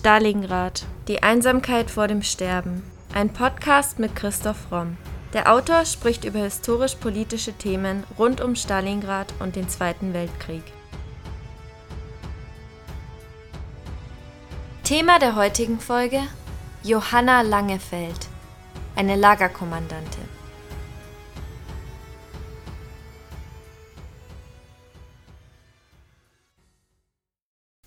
Stalingrad. 0.00 0.86
Die 1.08 1.22
Einsamkeit 1.22 1.90
vor 1.90 2.08
dem 2.08 2.22
Sterben. 2.22 2.82
Ein 3.12 3.34
Podcast 3.34 3.98
mit 3.98 4.16
Christoph 4.16 4.72
Romm. 4.72 4.96
Der 5.34 5.52
Autor 5.52 5.84
spricht 5.84 6.24
über 6.24 6.38
historisch-politische 6.38 7.52
Themen 7.52 8.04
rund 8.18 8.40
um 8.40 8.56
Stalingrad 8.56 9.34
und 9.40 9.56
den 9.56 9.68
Zweiten 9.68 10.14
Weltkrieg. 10.14 10.62
Thema 14.84 15.18
der 15.18 15.36
heutigen 15.36 15.78
Folge: 15.78 16.22
Johanna 16.82 17.42
Langefeld, 17.42 18.28
eine 18.96 19.16
Lagerkommandantin. 19.16 20.29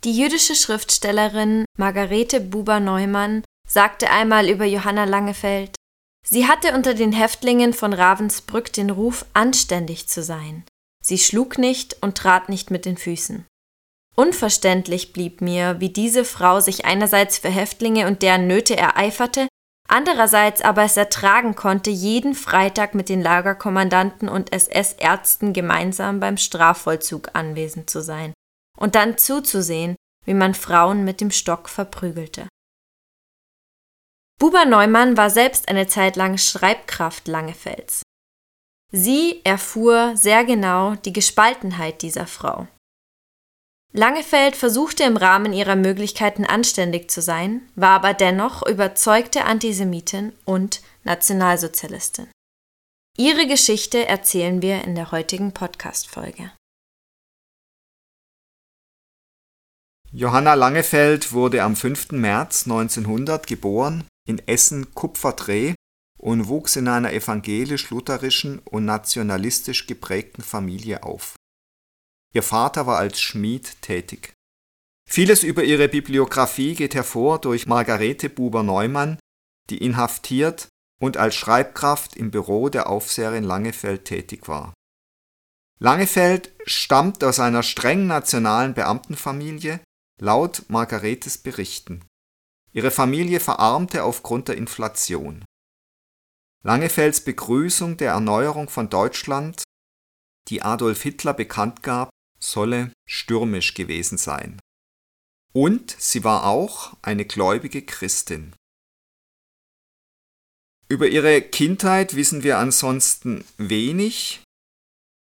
Die 0.03 0.11
jüdische 0.11 0.53
Schriftstellerin 0.53 1.63
Margarete 1.77 2.41
Buber-Neumann 2.41 3.43
sagte 3.65 4.09
einmal 4.09 4.49
über 4.49 4.65
Johanna 4.65 5.05
Langefeld, 5.05 5.75
sie 6.27 6.45
hatte 6.45 6.73
unter 6.73 6.93
den 6.93 7.13
Häftlingen 7.13 7.73
von 7.73 7.93
Ravensbrück 7.93 8.73
den 8.73 8.89
Ruf, 8.89 9.25
anständig 9.33 10.09
zu 10.09 10.21
sein. 10.21 10.65
Sie 11.01 11.17
schlug 11.17 11.57
nicht 11.57 11.95
und 12.01 12.17
trat 12.17 12.49
nicht 12.49 12.69
mit 12.69 12.83
den 12.83 12.97
Füßen. 12.97 13.45
Unverständlich 14.15 15.13
blieb 15.13 15.39
mir, 15.39 15.79
wie 15.79 15.89
diese 15.89 16.25
Frau 16.25 16.59
sich 16.59 16.83
einerseits 16.83 17.37
für 17.37 17.49
Häftlinge 17.49 18.05
und 18.07 18.21
deren 18.21 18.45
Nöte 18.45 18.75
ereiferte, 18.75 19.47
andererseits 19.87 20.61
aber 20.61 20.83
es 20.83 20.97
ertragen 20.97 21.55
konnte, 21.55 21.89
jeden 21.89 22.35
Freitag 22.35 22.93
mit 22.93 23.07
den 23.07 23.21
Lagerkommandanten 23.21 24.27
und 24.27 24.51
SS-Ärzten 24.51 25.53
gemeinsam 25.53 26.19
beim 26.19 26.35
Strafvollzug 26.35 27.29
anwesend 27.33 27.89
zu 27.89 28.01
sein 28.01 28.33
und 28.77 28.95
dann 28.95 29.17
zuzusehen, 29.17 29.95
wie 30.25 30.33
man 30.33 30.53
Frauen 30.53 31.03
mit 31.03 31.21
dem 31.21 31.31
Stock 31.31 31.69
verprügelte. 31.69 32.47
Buber 34.39 34.65
Neumann 34.65 35.15
war 35.15 35.29
selbst 35.29 35.69
eine 35.69 35.87
Zeit 35.87 36.15
lang 36.15 36.37
Schreibkraft 36.37 37.27
Langefels. 37.27 38.01
Sie 38.91 39.41
erfuhr 39.43 40.15
sehr 40.15 40.43
genau 40.43 40.95
die 40.95 41.13
Gespaltenheit 41.13 42.01
dieser 42.01 42.27
Frau. 42.27 42.67
Langefeld 43.91 44.55
versuchte 44.55 45.03
im 45.03 45.17
Rahmen 45.17 45.53
ihrer 45.53 45.75
Möglichkeiten 45.75 46.45
anständig 46.45 47.11
zu 47.11 47.21
sein, 47.21 47.61
war 47.75 47.91
aber 47.91 48.13
dennoch 48.13 48.65
überzeugte 48.65 49.45
Antisemitin 49.45 50.33
und 50.45 50.81
Nationalsozialistin. 51.03 52.27
Ihre 53.17 53.45
Geschichte 53.45 54.07
erzählen 54.07 54.63
wir 54.63 54.83
in 54.83 54.95
der 54.95 55.11
heutigen 55.11 55.53
Podcast-Folge. 55.53 56.51
Johanna 60.15 60.53
Langefeld 60.53 61.33
wurde 61.33 61.63
am 61.63 61.75
5. 61.75 62.11
März 62.11 62.67
1900 62.67 63.47
geboren 63.47 64.03
in 64.27 64.37
Essen-Kupferdreh 64.47 65.73
und 66.19 66.47
wuchs 66.47 66.75
in 66.75 66.87
einer 66.87 67.13
evangelisch-lutherischen 67.13 68.59
und 68.59 68.85
nationalistisch 68.85 69.87
geprägten 69.87 70.43
Familie 70.43 71.01
auf. 71.01 71.33
Ihr 72.31 72.43
Vater 72.43 72.85
war 72.85 72.99
als 72.99 73.21
Schmied 73.21 73.81
tätig. 73.81 74.33
Vieles 75.09 75.41
über 75.41 75.63
ihre 75.63 75.89
Bibliografie 75.89 76.75
geht 76.75 76.93
hervor 76.93 77.41
durch 77.41 77.65
Margarete 77.65 78.29
Buber-Neumann, 78.29 79.17
die 79.71 79.79
inhaftiert 79.79 80.67
und 81.01 81.17
als 81.17 81.33
Schreibkraft 81.33 82.15
im 82.15 82.29
Büro 82.29 82.69
der 82.69 82.87
Aufseherin 82.87 83.43
Langefeld 83.43 84.05
tätig 84.05 84.47
war. 84.47 84.75
Langefeld 85.79 86.53
stammt 86.67 87.23
aus 87.23 87.39
einer 87.39 87.63
streng 87.63 88.05
nationalen 88.05 88.75
Beamtenfamilie 88.75 89.79
laut 90.21 90.63
Margaretes 90.69 91.37
Berichten. 91.37 92.05
Ihre 92.71 92.91
Familie 92.91 93.39
verarmte 93.39 94.03
aufgrund 94.03 94.47
der 94.47 94.57
Inflation. 94.57 95.45
Langefelds 96.63 97.21
Begrüßung 97.23 97.97
der 97.97 98.11
Erneuerung 98.11 98.69
von 98.69 98.89
Deutschland, 98.89 99.63
die 100.47 100.61
Adolf 100.61 101.01
Hitler 101.01 101.33
bekannt 101.33 101.83
gab, 101.83 102.09
solle 102.39 102.91
stürmisch 103.07 103.73
gewesen 103.73 104.17
sein. 104.17 104.59
Und 105.53 105.95
sie 105.99 106.23
war 106.23 106.45
auch 106.45 106.95
eine 107.01 107.25
gläubige 107.25 107.83
Christin. 107.83 108.55
Über 110.89 111.07
ihre 111.07 111.41
Kindheit 111.41 112.15
wissen 112.15 112.43
wir 112.43 112.57
ansonsten 112.57 113.45
wenig. 113.57 114.43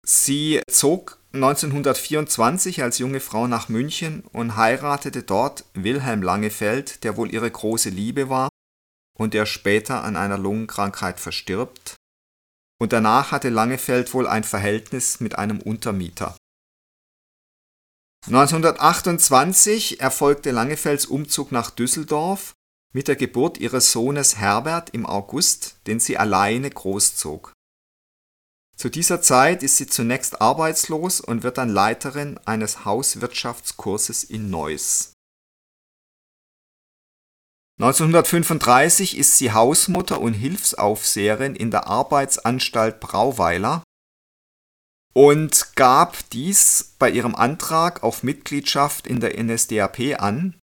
Sie 0.06 0.62
zog 0.70 1.21
1924 1.34 2.84
als 2.84 2.98
junge 2.98 3.22
Frau 3.22 3.48
nach 3.48 3.70
München 3.70 4.24
und 4.34 4.58
heiratete 4.58 5.24
dort 5.24 5.64
Wilhelm 5.74 6.22
Langefeld, 6.22 7.04
der 7.06 7.16
wohl 7.16 7.34
ihre 7.34 7.50
große 7.50 7.90
Liebe 7.90 8.30
war 8.30 8.50
und 9.18 9.34
der 9.34 9.46
später 9.46 10.04
an 10.04 10.18
einer 10.18 10.38
Lungenkrankheit 10.38 11.20
verstirbt. 11.20 11.96
Und 12.82 12.92
danach 12.92 13.32
hatte 13.32 13.50
Langefeld 13.50 14.14
wohl 14.14 14.28
ein 14.28 14.44
Verhältnis 14.44 15.20
mit 15.20 15.38
einem 15.38 15.62
Untermieter. 15.62 16.36
1928 18.28 20.02
erfolgte 20.02 20.52
Langefelds 20.52 21.06
Umzug 21.06 21.52
nach 21.52 21.72
Düsseldorf 21.72 22.54
mit 22.94 23.08
der 23.08 23.16
Geburt 23.16 23.58
ihres 23.58 23.92
Sohnes 23.92 24.38
Herbert 24.38 24.90
im 24.92 25.06
August, 25.06 25.78
den 25.88 26.00
sie 26.00 26.18
alleine 26.18 26.70
großzog. 26.70 27.54
Zu 28.82 28.90
dieser 28.90 29.22
Zeit 29.22 29.62
ist 29.62 29.78
sie 29.78 29.86
zunächst 29.86 30.42
arbeitslos 30.42 31.22
und 31.22 31.44
wird 31.44 31.60
dann 31.60 31.70
Leiterin 31.70 32.40
eines 32.46 32.84
Hauswirtschaftskurses 32.84 34.24
in 34.24 34.50
Neuss. 34.50 35.14
1935 37.80 39.20
ist 39.20 39.38
sie 39.38 39.52
Hausmutter 39.52 40.20
und 40.20 40.34
Hilfsaufseherin 40.34 41.56
in 41.56 41.70
der 41.70 41.86
Arbeitsanstalt 41.86 43.00
Brauweiler 43.00 43.84
und 45.14 45.76
gab 45.76 46.28
dies 46.32 46.96
bei 46.98 47.12
ihrem 47.12 47.36
Antrag 47.36 48.02
auf 48.02 48.24
Mitgliedschaft 48.24 49.06
in 49.06 49.20
der 49.20 49.40
NSDAP 49.40 50.20
an. 50.20 50.60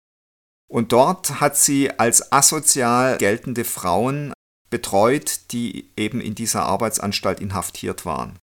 Und 0.71 0.93
dort 0.93 1.41
hat 1.41 1.57
sie 1.57 1.91
als 1.99 2.31
asozial 2.31 3.17
geltende 3.17 3.65
Frauen 3.65 4.31
betreut, 4.75 5.53
die 5.53 5.89
eben 5.95 6.19
in 6.19 6.35
dieser 6.35 6.63
Arbeitsanstalt 6.63 7.39
inhaftiert 7.39 8.05
waren. 8.05 8.37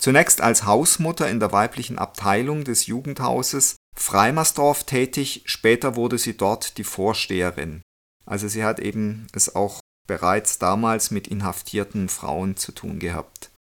Zunächst 0.00 0.40
als 0.40 0.66
Hausmutter 0.66 1.30
in 1.30 1.38
der 1.38 1.52
weiblichen 1.52 1.96
Abteilung 1.96 2.64
des 2.64 2.86
Jugendhauses 2.86 3.76
Freimersdorf 3.96 4.82
tätig, 4.82 5.42
später 5.44 5.94
wurde 5.94 6.18
sie 6.18 6.36
dort 6.36 6.76
die 6.76 6.82
Vorsteherin. 6.82 7.82
Also 8.26 8.48
sie 8.48 8.64
hat 8.64 8.80
eben 8.80 9.28
es 9.32 9.54
auch 9.54 9.78
bereits 10.08 10.58
damals 10.58 11.12
mit 11.12 11.28
inhaftierten 11.28 12.08
Frauen 12.08 12.56
zu 12.56 12.72
tun 12.72 12.98
gehabt. 12.98 13.52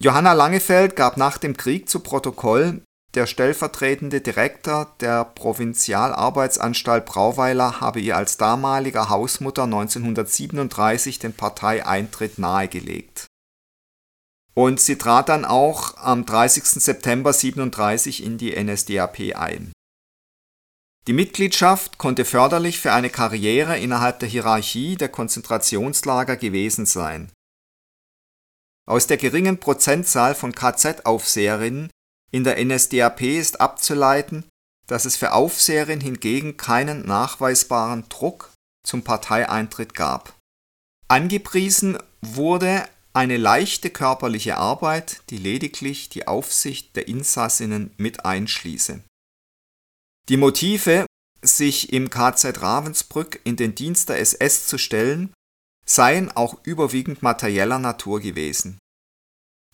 Johanna 0.00 0.32
Langefeld 0.32 0.96
gab 0.96 1.16
nach 1.16 1.38
dem 1.38 1.56
Krieg 1.56 1.88
zu 1.88 2.00
Protokoll, 2.00 2.82
der 3.14 3.26
stellvertretende 3.26 4.20
Direktor 4.20 4.94
der 5.00 5.24
Provinzialarbeitsanstalt 5.24 7.06
Brauweiler 7.06 7.80
habe 7.80 8.00
ihr 8.00 8.16
als 8.16 8.36
damaliger 8.36 9.08
Hausmutter 9.08 9.64
1937 9.64 11.18
den 11.20 11.32
Parteieintritt 11.32 12.38
nahegelegt. 12.38 13.26
Und 14.54 14.80
sie 14.80 14.96
trat 14.96 15.28
dann 15.28 15.44
auch 15.44 15.96
am 15.96 16.26
30. 16.26 16.64
September 16.64 17.30
1937 17.30 18.24
in 18.24 18.38
die 18.38 18.54
NSDAP 18.54 19.36
ein. 19.36 19.72
Die 21.06 21.12
Mitgliedschaft 21.12 21.98
konnte 21.98 22.24
förderlich 22.24 22.80
für 22.80 22.92
eine 22.92 23.10
Karriere 23.10 23.78
innerhalb 23.78 24.20
der 24.20 24.28
Hierarchie 24.28 24.96
der 24.96 25.08
Konzentrationslager 25.10 26.36
gewesen 26.36 26.86
sein. 26.86 27.30
Aus 28.86 29.06
der 29.06 29.16
geringen 29.16 29.58
Prozentzahl 29.58 30.34
von 30.34 30.54
KZ-Aufseherinnen 30.54 31.90
in 32.34 32.42
der 32.42 32.58
NSDAP 32.58 33.22
ist 33.22 33.60
abzuleiten, 33.60 34.44
dass 34.88 35.04
es 35.04 35.16
für 35.16 35.34
Aufseherinnen 35.34 36.00
hingegen 36.00 36.56
keinen 36.56 37.06
nachweisbaren 37.06 38.08
Druck 38.08 38.52
zum 38.84 39.04
Parteieintritt 39.04 39.94
gab. 39.94 40.34
Angepriesen 41.06 41.96
wurde 42.22 42.88
eine 43.12 43.36
leichte 43.36 43.88
körperliche 43.88 44.56
Arbeit, 44.56 45.22
die 45.30 45.36
lediglich 45.36 46.08
die 46.08 46.26
Aufsicht 46.26 46.96
der 46.96 47.06
Insassinnen 47.06 47.94
mit 47.98 48.24
einschließe. 48.24 49.04
Die 50.28 50.36
Motive, 50.36 51.06
sich 51.40 51.92
im 51.92 52.10
KZ 52.10 52.60
Ravensbrück 52.60 53.42
in 53.44 53.54
den 53.54 53.76
Dienst 53.76 54.08
der 54.08 54.18
SS 54.18 54.66
zu 54.66 54.76
stellen, 54.76 55.32
seien 55.86 56.32
auch 56.32 56.58
überwiegend 56.64 57.22
materieller 57.22 57.78
Natur 57.78 58.18
gewesen. 58.18 58.80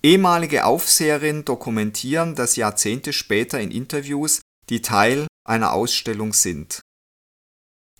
Ehemalige 0.02 0.64
Aufseherinnen 0.64 1.44
dokumentieren 1.44 2.34
das 2.34 2.56
Jahrzehnte 2.56 3.12
später 3.12 3.60
in 3.60 3.70
Interviews, 3.70 4.40
die 4.70 4.80
Teil 4.80 5.26
einer 5.46 5.72
Ausstellung 5.72 6.32
sind. 6.32 6.80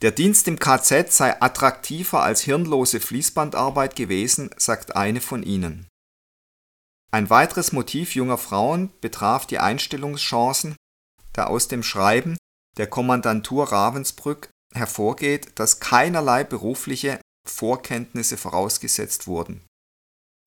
Der 0.01 0.11
Dienst 0.11 0.49
im 0.49 0.59
KZ 0.59 1.13
sei 1.13 1.43
attraktiver 1.43 2.23
als 2.23 2.41
hirnlose 2.41 3.01
Fließbandarbeit 3.01 3.97
gewesen, 3.97 4.49
sagt 4.57 4.97
eine 4.97 5.21
von 5.21 5.43
ihnen. 5.43 5.89
Ein 7.13 7.29
weiteres 7.29 7.73
Motiv 7.73 8.15
junger 8.15 8.39
Frauen 8.39 8.91
betraf 9.03 9.47
die 9.47 9.59
Einstellungschancen, 9.59 10.77
da 11.35 11.49
aus 11.49 11.69
dem 11.69 11.83
Schreiben 11.83 12.39
der 12.79 12.87
Kommandantur 12.87 13.71
Ravensbrück 13.71 14.49
hervorgeht, 14.73 15.53
dass 15.57 15.81
keinerlei 15.81 16.45
berufliche 16.45 17.21
Vorkenntnisse 17.47 18.39
vorausgesetzt 18.39 19.27
wurden. 19.27 19.67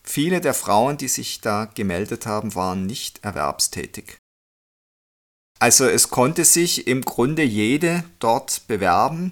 Viele 0.06 0.42
der 0.42 0.54
Frauen, 0.54 0.98
die 0.98 1.08
sich 1.08 1.42
da 1.42 1.66
gemeldet 1.66 2.26
haben, 2.26 2.56
waren 2.56 2.86
nicht 2.86 3.24
erwerbstätig. 3.24 4.18
Also 5.60 5.86
es 5.86 6.10
konnte 6.10 6.44
sich 6.44 6.88
im 6.88 7.02
Grunde 7.02 7.44
jede 7.44 8.04
dort 8.20 8.68
bewerben 8.68 9.32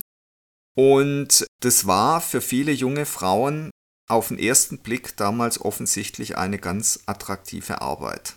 und 0.78 1.46
das 1.60 1.88
war 1.88 2.22
für 2.22 2.40
viele 2.40 2.72
junge 2.72 3.06
Frauen 3.06 3.70
auf 4.10 4.30
den 4.30 4.40
ersten 4.40 4.80
Blick 4.80 5.18
damals 5.18 5.60
offensichtlich 5.60 6.38
eine 6.38 6.58
ganz 6.58 7.04
attraktive 7.06 7.82
Arbeit. 7.82 8.36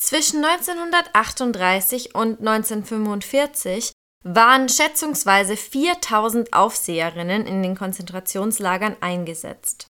Zwischen 0.00 0.44
1938 0.44 2.14
und 2.16 2.40
1945 2.40 3.92
waren 4.24 4.68
schätzungsweise 4.68 5.56
4000 5.56 6.52
Aufseherinnen 6.52 7.46
in 7.46 7.62
den 7.62 7.76
Konzentrationslagern 7.76 8.96
eingesetzt. 9.00 9.86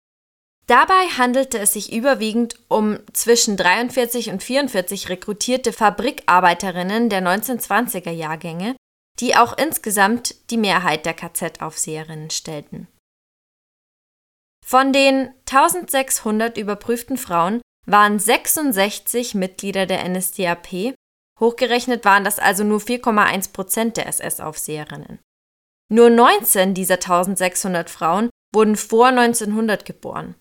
Dabei 0.66 1.06
handelte 1.16 1.58
es 1.58 1.72
sich 1.72 1.92
überwiegend 1.92 2.56
um 2.68 2.98
zwischen 3.14 3.56
43 3.56 4.28
und 4.28 4.42
44 4.42 5.08
rekrutierte 5.08 5.72
Fabrikarbeiterinnen 5.72 7.08
der 7.08 7.22
1920er 7.22 8.10
Jahrgänge, 8.10 8.76
die 9.18 9.34
auch 9.34 9.56
insgesamt 9.56 10.50
die 10.50 10.58
Mehrheit 10.58 11.06
der 11.06 11.14
KZ-Aufseherinnen 11.14 12.28
stellten. 12.28 12.86
Von 14.64 14.92
den 14.92 15.30
1600 15.50 16.58
überprüften 16.58 17.16
Frauen 17.16 17.62
waren 17.86 18.18
66 18.18 19.34
Mitglieder 19.34 19.86
der 19.86 20.06
NSDAP 20.06 20.94
Hochgerechnet 21.40 22.04
waren 22.04 22.24
das 22.24 22.38
also 22.38 22.64
nur 22.64 22.80
4,1 22.80 23.52
Prozent 23.52 23.96
der 23.96 24.06
SS-Aufseherinnen. 24.06 25.20
Nur 25.90 26.10
19 26.10 26.74
dieser 26.74 26.94
1600 26.94 27.88
Frauen 27.88 28.30
wurden 28.54 28.76
vor 28.76 29.08
1900 29.08 29.84
geboren. 29.84 30.34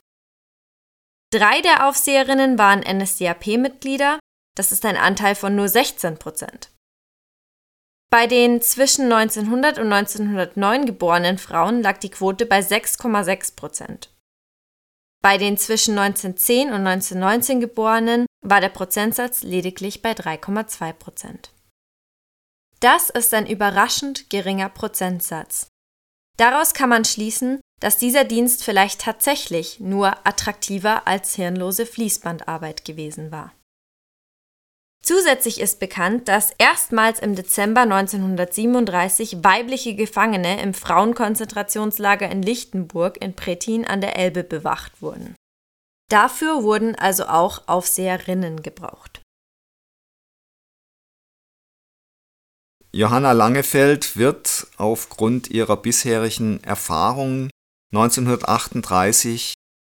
Drei 1.31 1.61
der 1.61 1.87
Aufseherinnen 1.87 2.57
waren 2.57 2.81
NSDAP-Mitglieder, 2.81 4.19
das 4.55 4.71
ist 4.71 4.85
ein 4.85 4.97
Anteil 4.97 5.35
von 5.35 5.55
nur 5.55 5.67
16 5.67 6.17
Prozent. 6.17 6.71
Bei 8.09 8.25
den 8.25 8.61
zwischen 8.61 9.11
1900 9.11 9.79
und 9.79 9.91
1909 9.91 10.85
geborenen 10.85 11.37
Frauen 11.37 11.81
lag 11.81 11.97
die 11.97 12.09
Quote 12.09 12.45
bei 12.45 12.59
6,6 12.59 13.55
Prozent. 13.55 14.13
Bei 15.21 15.37
den 15.37 15.57
zwischen 15.57 15.97
1910 15.97 16.69
und 16.69 16.87
1919 16.87 17.59
Geborenen 17.59 18.26
war 18.49 18.61
der 18.61 18.69
Prozentsatz 18.69 19.43
lediglich 19.43 20.01
bei 20.01 20.13
3,2 20.13 20.93
Prozent. 20.93 21.51
Das 22.79 23.09
ist 23.09 23.33
ein 23.33 23.47
überraschend 23.47 24.29
geringer 24.29 24.69
Prozentsatz. 24.69 25.67
Daraus 26.37 26.73
kann 26.73 26.89
man 26.89 27.05
schließen, 27.05 27.59
dass 27.79 27.97
dieser 27.97 28.23
Dienst 28.23 28.63
vielleicht 28.63 29.01
tatsächlich 29.01 29.79
nur 29.79 30.25
attraktiver 30.25 31.07
als 31.07 31.35
hirnlose 31.35 31.85
Fließbandarbeit 31.85 32.85
gewesen 32.85 33.31
war. 33.31 33.53
Zusätzlich 35.03 35.61
ist 35.61 35.79
bekannt, 35.79 36.27
dass 36.27 36.51
erstmals 36.57 37.19
im 37.19 37.35
Dezember 37.35 37.81
1937 37.81 39.43
weibliche 39.43 39.95
Gefangene 39.95 40.61
im 40.61 40.73
Frauenkonzentrationslager 40.73 42.29
in 42.29 42.41
Lichtenburg 42.41 43.21
in 43.21 43.33
Prettin 43.33 43.85
an 43.85 44.01
der 44.01 44.17
Elbe 44.17 44.43
bewacht 44.43 45.01
wurden. 45.01 45.35
Dafür 46.09 46.63
wurden 46.63 46.95
also 46.95 47.25
auch 47.25 47.67
Aufseherinnen 47.67 48.63
gebraucht. 48.63 49.21
Johanna 52.93 53.33
Langefeld 53.33 54.15
wird 54.15 54.67
aufgrund 54.77 55.49
ihrer 55.49 55.77
bisherigen 55.77 56.63
Erfahrungen 56.63 57.49
1938 57.93 59.53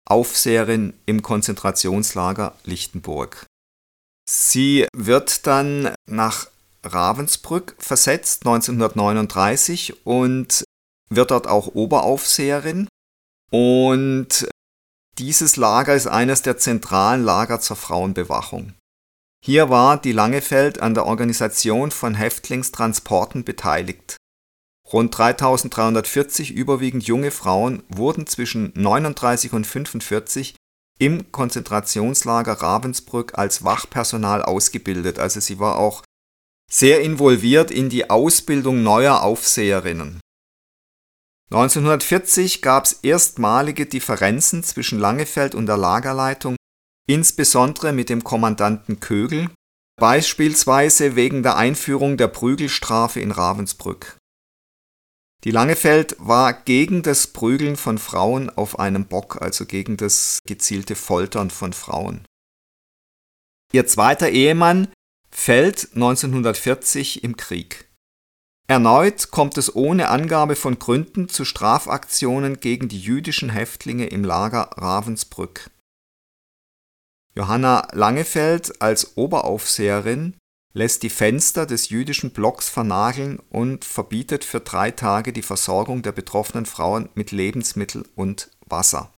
Aufseherin 0.06 0.94
im 1.06 1.22
Konzentrationslager 1.22 2.56
Lichtenburg. 2.64 3.46
Sie 4.30 4.88
wird 4.94 5.46
dann 5.46 5.94
nach 6.06 6.48
Ravensbrück 6.84 7.76
versetzt 7.80 8.46
1939 8.46 10.06
und 10.06 10.64
wird 11.10 11.32
dort 11.32 11.48
auch 11.48 11.76
Oberaufseherin. 11.76 12.88
Und 13.52 14.50
dieses 15.20 15.56
Lager 15.56 15.96
ist 15.96 16.08
eines 16.08 16.42
der 16.42 16.58
zentralen 16.58 17.24
Lager 17.24 17.60
zur 17.60 17.76
Frauenbewachung. 17.76 18.74
Hier 19.44 19.70
war 19.70 20.00
die 20.00 20.12
Langefeld 20.12 20.82
an 20.82 20.94
der 20.94 21.06
Organisation 21.06 21.92
von 21.92 22.16
Häftlingstransporten 22.16 23.44
beteiligt. 23.44 24.18
Rund 24.92 25.18
3340 25.18 26.52
überwiegend 26.52 27.06
junge 27.06 27.32
Frauen 27.32 27.84
wurden 27.90 28.26
zwischen 28.26 28.72
39 28.76 29.54
und 29.54 29.68
45 29.68 30.56
im 31.00 31.32
Konzentrationslager 31.32 32.54
Ravensbrück 32.54 33.38
als 33.38 33.64
Wachpersonal 33.64 34.42
ausgebildet. 34.42 35.20
Also 35.20 35.40
sie 35.40 35.60
war 35.60 35.78
auch 35.78 36.04
sehr 36.72 37.02
involviert 37.02 37.70
in 37.70 37.90
die 37.90 38.10
Ausbildung 38.10 38.82
neuer 38.84 39.22
Aufseherinnen. 39.22 40.20
1940 41.50 42.62
gab 42.62 42.86
es 42.86 42.94
erstmalige 43.04 43.86
Differenzen 43.86 44.64
zwischen 44.64 45.00
Langefeld 45.00 45.56
und 45.56 45.66
der 45.66 45.78
Lagerleitung, 45.78 46.58
insbesondere 47.08 47.94
mit 47.94 48.10
dem 48.10 48.24
Kommandanten 48.24 49.00
Kögel, 49.00 49.50
beispielsweise 49.98 51.16
wegen 51.16 51.44
der 51.44 51.56
Einführung 51.56 52.18
der 52.18 52.28
Prügelstrafe 52.28 53.22
in 53.22 53.32
Ravensbrück. 53.32 54.18
Die 55.44 55.52
Langefeld 55.52 56.18
war 56.20 56.52
gegen 56.52 57.04
das 57.04 57.28
Prügeln 57.28 57.78
von 57.78 57.98
Frauen 57.98 58.50
auf 58.50 58.80
einem 58.80 59.06
Bock, 59.06 59.42
also 59.42 59.66
gegen 59.66 59.96
das 59.96 60.40
gezielte 60.46 60.96
Foltern 60.96 61.50
von 61.50 61.72
Frauen. 61.72 62.26
Ihr 63.72 63.88
zweiter 63.88 64.30
Ehemann 64.30 64.92
fällt 65.30 65.90
1940 65.94 67.24
im 67.24 67.38
Krieg. 67.38 67.87
Erneut 68.70 69.32
kommt 69.32 69.58
es 69.58 69.74
ohne 69.74 70.10
Angabe 70.10 70.58
von 70.58 70.78
Gründen 70.78 71.30
zu 71.30 71.46
Strafaktionen 71.46 72.60
gegen 72.60 72.90
die 72.90 73.00
jüdischen 73.00 73.50
Häftlinge 73.50 74.08
im 74.08 74.26
Lager 74.26 74.72
Ravensbrück. 74.76 75.70
Johanna 77.34 77.88
Langefeld 77.94 78.82
als 78.82 79.16
Oberaufseherin 79.16 80.36
lässt 80.74 81.04
die 81.04 81.10
Fenster 81.10 81.66
des 81.66 81.90
jüdischen 81.90 82.32
Blocks 82.32 82.68
vernageln 82.68 83.40
und 83.50 83.86
verbietet 83.86 84.44
für 84.44 84.60
drei 84.60 84.92
Tage 84.92 85.32
die 85.32 85.44
Versorgung 85.44 86.02
der 86.02 86.12
betroffenen 86.12 86.66
Frauen 86.66 87.10
mit 87.16 87.32
Lebensmittel 87.32 88.06
und 88.16 88.52
Wasser. 88.66 89.14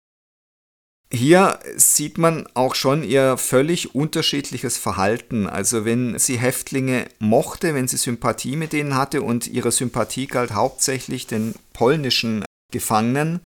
Hier 1.18 1.58
sieht 1.76 2.16
man 2.16 2.46
auch 2.54 2.76
schon 2.76 3.02
ihr 3.02 3.38
völlig 3.38 3.92
unterschiedliches 3.92 4.76
Verhalten. 4.76 5.48
Also 5.48 5.84
wenn 5.84 6.16
sie 6.16 6.38
Häftlinge 6.38 7.08
mochte, 7.18 7.74
wenn 7.74 7.88
sie 7.88 7.96
Sympathie 7.96 8.54
mit 8.54 8.72
denen 8.72 8.94
hatte 8.94 9.22
und 9.22 9.48
ihre 9.48 9.72
Sympathie 9.72 10.28
galt 10.28 10.52
hauptsächlich 10.52 11.26
den 11.26 11.56
polnischen 11.72 12.44
Gefangenen, 12.72 13.40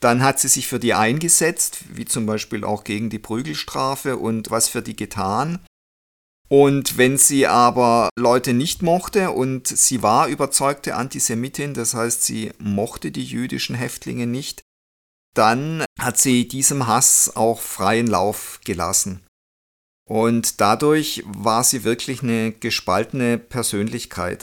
dann 0.00 0.22
hat 0.22 0.38
sie 0.38 0.46
sich 0.46 0.68
für 0.68 0.78
die 0.78 0.94
eingesetzt, 0.94 1.80
wie 1.92 2.04
zum 2.04 2.24
Beispiel 2.24 2.62
auch 2.62 2.84
gegen 2.84 3.10
die 3.10 3.18
Prügelstrafe 3.18 4.16
und 4.16 4.52
was 4.52 4.68
für 4.68 4.82
die 4.82 4.94
getan. 4.94 5.58
Und 6.48 6.98
wenn 6.98 7.18
sie 7.18 7.48
aber 7.48 8.10
Leute 8.16 8.54
nicht 8.54 8.80
mochte 8.82 9.32
und 9.32 9.66
sie 9.66 10.04
war 10.04 10.28
überzeugte 10.28 10.94
Antisemitin, 10.94 11.74
das 11.74 11.94
heißt, 11.94 12.22
sie 12.22 12.52
mochte 12.60 13.10
die 13.10 13.24
jüdischen 13.24 13.74
Häftlinge 13.74 14.28
nicht, 14.28 14.62
dann 15.34 15.84
hat 15.98 16.18
sie 16.18 16.48
diesem 16.48 16.86
Hass 16.86 17.32
auch 17.36 17.60
freien 17.60 18.06
Lauf 18.06 18.60
gelassen. 18.64 19.24
Und 20.08 20.60
dadurch 20.60 21.22
war 21.26 21.62
sie 21.62 21.84
wirklich 21.84 22.22
eine 22.22 22.52
gespaltene 22.52 23.38
Persönlichkeit. 23.38 24.42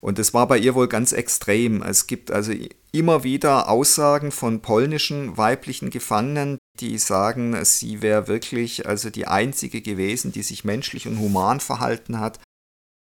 Und 0.00 0.18
es 0.18 0.32
war 0.32 0.46
bei 0.46 0.58
ihr 0.58 0.74
wohl 0.74 0.88
ganz 0.88 1.12
extrem. 1.12 1.82
Es 1.82 2.06
gibt 2.06 2.30
also 2.30 2.52
immer 2.92 3.24
wieder 3.24 3.68
Aussagen 3.68 4.30
von 4.30 4.62
polnischen 4.62 5.36
weiblichen 5.36 5.90
Gefangenen, 5.90 6.58
die 6.80 6.98
sagen, 6.98 7.56
sie 7.64 8.00
wäre 8.00 8.28
wirklich 8.28 8.86
also 8.86 9.10
die 9.10 9.26
einzige 9.26 9.82
gewesen, 9.82 10.32
die 10.32 10.42
sich 10.42 10.64
menschlich 10.64 11.06
und 11.06 11.18
human 11.18 11.60
verhalten 11.60 12.20
hat. 12.20 12.40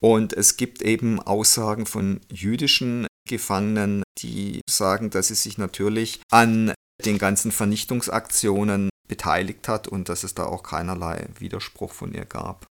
Und 0.01 0.33
es 0.33 0.57
gibt 0.57 0.81
eben 0.81 1.19
Aussagen 1.19 1.85
von 1.85 2.21
jüdischen 2.31 3.07
Gefangenen, 3.27 4.03
die 4.19 4.61
sagen, 4.69 5.09
dass 5.09 5.29
sie 5.29 5.35
sich 5.35 5.57
natürlich 5.57 6.21
an 6.31 6.74
den 7.03 7.17
ganzen 7.17 7.51
Vernichtungsaktionen 7.51 8.89
beteiligt 9.07 9.67
hat 9.67 9.87
und 9.87 10.09
dass 10.09 10.23
es 10.23 10.33
da 10.35 10.45
auch 10.45 10.63
keinerlei 10.63 11.27
Widerspruch 11.37 11.91
von 11.91 12.13
ihr 12.13 12.25
gab. 12.25 12.65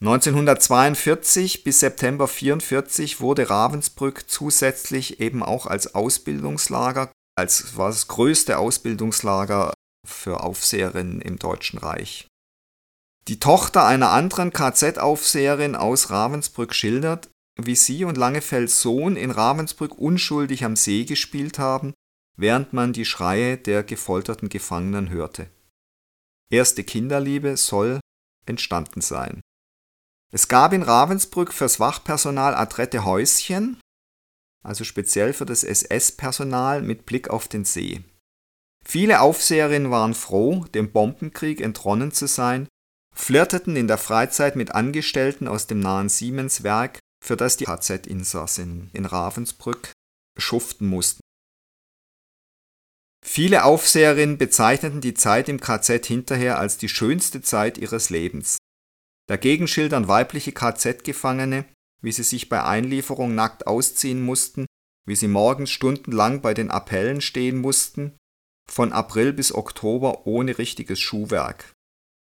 1942 0.00 1.64
bis 1.64 1.80
September 1.80 2.24
1944 2.24 3.20
wurde 3.20 3.50
Ravensbrück 3.50 4.28
zusätzlich 4.28 5.18
eben 5.18 5.42
auch 5.42 5.66
als 5.66 5.94
Ausbildungslager, 5.94 7.10
als 7.36 7.76
war 7.76 7.88
das 7.88 8.06
größte 8.06 8.58
Ausbildungslager 8.58 9.74
für 10.06 10.44
Aufseherinnen 10.44 11.20
im 11.20 11.38
Deutschen 11.38 11.78
Reich. 11.78 12.28
Die 13.26 13.40
Tochter 13.40 13.84
einer 13.84 14.10
anderen 14.10 14.52
KZ-Aufseherin 14.52 15.74
aus 15.74 16.10
Ravensbrück 16.10 16.74
schildert, 16.74 17.28
wie 17.60 17.74
sie 17.74 18.04
und 18.04 18.16
Langefelds 18.16 18.80
Sohn 18.80 19.16
in 19.16 19.32
Ravensbrück 19.32 19.98
unschuldig 19.98 20.64
am 20.64 20.76
See 20.76 21.04
gespielt 21.04 21.58
haben, 21.58 21.92
während 22.38 22.72
man 22.72 22.92
die 22.92 23.04
Schreie 23.04 23.58
der 23.58 23.82
gefolterten 23.82 24.48
Gefangenen 24.48 25.10
hörte. 25.10 25.50
Erste 26.50 26.84
Kinderliebe 26.84 27.56
soll 27.56 28.00
entstanden 28.46 29.02
sein. 29.02 29.42
Es 30.30 30.48
gab 30.48 30.72
in 30.72 30.82
Ravensbrück 30.82 31.52
fürs 31.52 31.80
Wachpersonal 31.80 32.54
adrette 32.54 33.04
Häuschen, 33.04 33.80
also 34.64 34.84
speziell 34.84 35.32
für 35.32 35.46
das 35.46 35.64
SS-Personal 35.64 36.82
mit 36.82 37.06
Blick 37.06 37.28
auf 37.28 37.48
den 37.48 37.64
See. 37.64 38.02
Viele 38.86 39.20
Aufseherinnen 39.20 39.90
waren 39.90 40.14
froh, 40.14 40.64
dem 40.74 40.92
Bombenkrieg 40.92 41.60
entronnen 41.60 42.12
zu 42.12 42.26
sein, 42.26 42.68
flirteten 43.14 43.76
in 43.76 43.88
der 43.88 43.98
Freizeit 43.98 44.54
mit 44.54 44.74
Angestellten 44.74 45.48
aus 45.48 45.66
dem 45.66 45.80
nahen 45.80 46.08
Siemenswerk, 46.08 47.00
für 47.22 47.36
das 47.36 47.56
die 47.56 47.64
KZ-Insassen 47.64 48.90
in 48.92 49.04
Ravensbrück 49.04 49.92
schuften 50.38 50.86
mussten. 50.86 51.20
Viele 53.24 53.64
Aufseherinnen 53.64 54.38
bezeichneten 54.38 55.00
die 55.00 55.14
Zeit 55.14 55.48
im 55.48 55.60
KZ 55.60 56.04
hinterher 56.06 56.58
als 56.58 56.78
die 56.78 56.88
schönste 56.88 57.42
Zeit 57.42 57.78
ihres 57.78 58.10
Lebens. 58.10 58.58
Dagegen 59.28 59.68
schildern 59.68 60.08
weibliche 60.08 60.52
KZ-Gefangene, 60.52 61.64
wie 62.00 62.12
sie 62.12 62.22
sich 62.22 62.48
bei 62.48 62.62
Einlieferung 62.64 63.34
nackt 63.34 63.66
ausziehen 63.66 64.22
mussten, 64.22 64.66
wie 65.06 65.16
sie 65.16 65.28
morgens 65.28 65.70
stundenlang 65.70 66.40
bei 66.40 66.54
den 66.54 66.70
Appellen 66.70 67.20
stehen 67.20 67.58
mussten, 67.58 68.16
von 68.70 68.92
April 68.92 69.32
bis 69.32 69.54
Oktober 69.54 70.26
ohne 70.26 70.58
richtiges 70.58 71.00
Schuhwerk. 71.00 71.72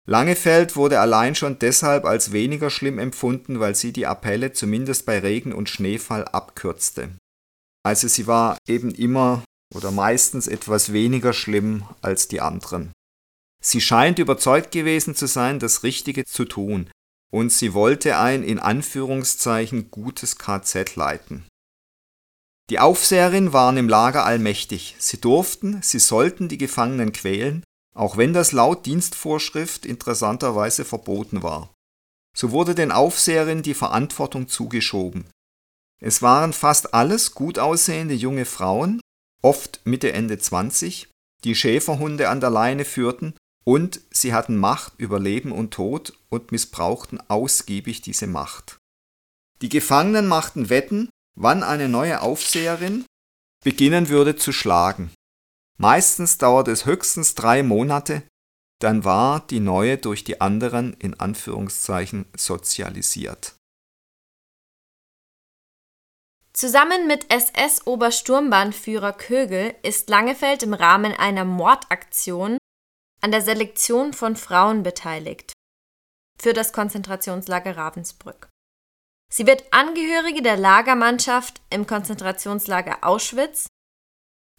Langefeld 0.06 0.76
wurde 0.76 1.00
allein 1.00 1.34
schon 1.34 1.58
deshalb 1.58 2.04
als 2.04 2.32
weniger 2.32 2.68
schlimm 2.68 2.98
empfunden, 2.98 3.58
weil 3.58 3.74
sie 3.74 3.92
die 3.92 4.06
Appelle 4.06 4.52
zumindest 4.52 5.06
bei 5.06 5.18
Regen 5.18 5.52
und 5.52 5.70
Schneefall 5.70 6.26
abkürzte. 6.26 7.10
Also 7.82 8.08
sie 8.08 8.26
war 8.26 8.58
eben 8.68 8.90
immer 8.90 9.44
oder 9.74 9.90
meistens 9.90 10.46
etwas 10.46 10.92
weniger 10.92 11.32
schlimm 11.32 11.84
als 12.00 12.28
die 12.28 12.40
anderen. 12.40 12.92
Sie 13.62 13.80
scheint 13.80 14.18
überzeugt 14.18 14.72
gewesen 14.72 15.14
zu 15.14 15.26
sein, 15.26 15.58
das 15.58 15.82
Richtige 15.82 16.24
zu 16.24 16.44
tun, 16.44 16.90
und 17.32 17.50
sie 17.50 17.74
wollte 17.74 18.18
ein 18.18 18.42
in 18.42 18.58
Anführungszeichen 18.58 19.90
gutes 19.90 20.38
KZ 20.38 20.96
leiten. 20.96 21.44
Die 22.70 22.78
Aufseherin 22.78 23.52
waren 23.52 23.76
im 23.76 23.88
Lager 23.88 24.24
allmächtig. 24.24 24.96
Sie 24.98 25.20
durften, 25.20 25.82
sie 25.82 25.98
sollten 25.98 26.48
die 26.48 26.58
Gefangenen 26.58 27.12
quälen, 27.12 27.62
auch 27.94 28.16
wenn 28.16 28.32
das 28.32 28.52
laut 28.52 28.86
Dienstvorschrift 28.86 29.84
interessanterweise 29.84 30.84
verboten 30.84 31.42
war. 31.42 31.74
So 32.36 32.50
wurde 32.50 32.74
den 32.74 32.90
Aufseherinnen 32.90 33.62
die 33.62 33.74
Verantwortung 33.74 34.48
zugeschoben. 34.48 35.26
Es 36.00 36.22
waren 36.22 36.52
fast 36.52 36.94
alles 36.94 37.34
gut 37.34 37.58
aussehende 37.58 38.14
junge 38.14 38.44
Frauen, 38.44 39.00
oft 39.44 39.80
Mitte 39.84 40.12
Ende 40.12 40.38
20, 40.38 41.08
die 41.44 41.54
Schäferhunde 41.54 42.28
an 42.30 42.40
der 42.40 42.50
Leine 42.50 42.84
führten 42.84 43.34
und 43.64 44.00
sie 44.10 44.32
hatten 44.32 44.56
Macht 44.56 44.94
über 44.96 45.20
Leben 45.20 45.52
und 45.52 45.72
Tod 45.72 46.18
und 46.30 46.50
missbrauchten 46.50 47.20
ausgiebig 47.28 48.00
diese 48.00 48.26
Macht. 48.26 48.78
Die 49.60 49.68
Gefangenen 49.68 50.26
machten 50.26 50.70
Wetten, 50.70 51.10
wann 51.36 51.62
eine 51.62 51.88
neue 51.88 52.22
Aufseherin 52.22 53.04
beginnen 53.62 54.08
würde 54.08 54.36
zu 54.36 54.52
schlagen. 54.52 55.10
Meistens 55.78 56.38
dauerte 56.38 56.70
es 56.70 56.86
höchstens 56.86 57.34
drei 57.34 57.62
Monate, 57.62 58.22
dann 58.80 59.04
war 59.04 59.46
die 59.46 59.60
neue 59.60 59.98
durch 59.98 60.24
die 60.24 60.40
anderen 60.40 60.94
in 60.94 61.18
Anführungszeichen 61.18 62.26
sozialisiert. 62.36 63.56
Zusammen 66.56 67.08
mit 67.08 67.32
SS-Obersturmbahnführer 67.32 69.12
Kögel 69.12 69.74
ist 69.82 70.08
Langefeld 70.08 70.62
im 70.62 70.72
Rahmen 70.72 71.12
einer 71.12 71.44
Mordaktion 71.44 72.58
an 73.20 73.32
der 73.32 73.42
Selektion 73.42 74.12
von 74.12 74.36
Frauen 74.36 74.84
beteiligt 74.84 75.52
für 76.40 76.52
das 76.52 76.72
Konzentrationslager 76.72 77.76
Ravensbrück. 77.76 78.48
Sie 79.32 79.48
wird 79.48 79.64
Angehörige 79.72 80.42
der 80.42 80.56
Lagermannschaft 80.56 81.60
im 81.70 81.88
Konzentrationslager 81.88 82.98
Auschwitz 83.02 83.66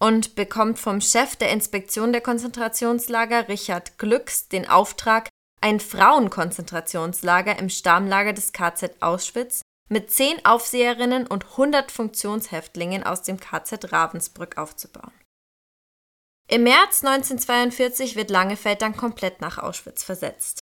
und 0.02 0.36
bekommt 0.36 0.80
vom 0.80 1.00
Chef 1.00 1.38
der 1.38 1.52
Inspektion 1.52 2.12
der 2.12 2.22
Konzentrationslager 2.22 3.48
Richard 3.48 3.98
Glücks 3.98 4.50
den 4.50 4.68
Auftrag, 4.68 5.30
ein 5.62 5.80
Frauenkonzentrationslager 5.80 7.58
im 7.58 7.70
Stammlager 7.70 8.34
des 8.34 8.52
KZ 8.52 9.02
Auschwitz 9.02 9.62
mit 9.90 10.12
zehn 10.12 10.44
Aufseherinnen 10.46 11.28
und 11.28 11.46
100 11.52 11.92
Funktionshäftlingen 11.92 13.04
aus 13.04 13.22
dem 13.22 13.40
KZ 13.40 13.92
Ravensbrück 13.92 14.58
aufzubauen. 14.58 15.14
Im 16.48 16.64
März 16.64 17.04
1942 17.04 18.16
wird 18.16 18.30
Langefeld 18.30 18.82
dann 18.82 18.96
komplett 18.96 19.42
nach 19.42 19.58
Auschwitz 19.58 20.04
versetzt. 20.04 20.60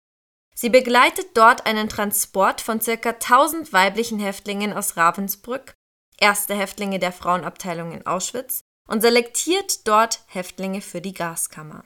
Sie 0.54 0.70
begleitet 0.70 1.38
dort 1.38 1.66
einen 1.66 1.88
Transport 1.88 2.60
von 2.60 2.80
ca. 2.80 2.92
1000 3.12 3.72
weiblichen 3.72 4.20
Häftlingen 4.20 4.74
aus 4.74 4.98
Ravensbrück, 4.98 5.74
erste 6.18 6.54
Häftlinge 6.54 7.00
der 7.00 7.14
Frauenabteilung 7.14 7.94
in 7.94 8.06
Auschwitz, 8.06 8.62
und 8.86 9.02
selektiert 9.02 9.88
dort 9.88 10.24
Häftlinge 10.28 10.82
für 10.82 11.00
die 11.00 11.14
Gaskammer. 11.14 11.86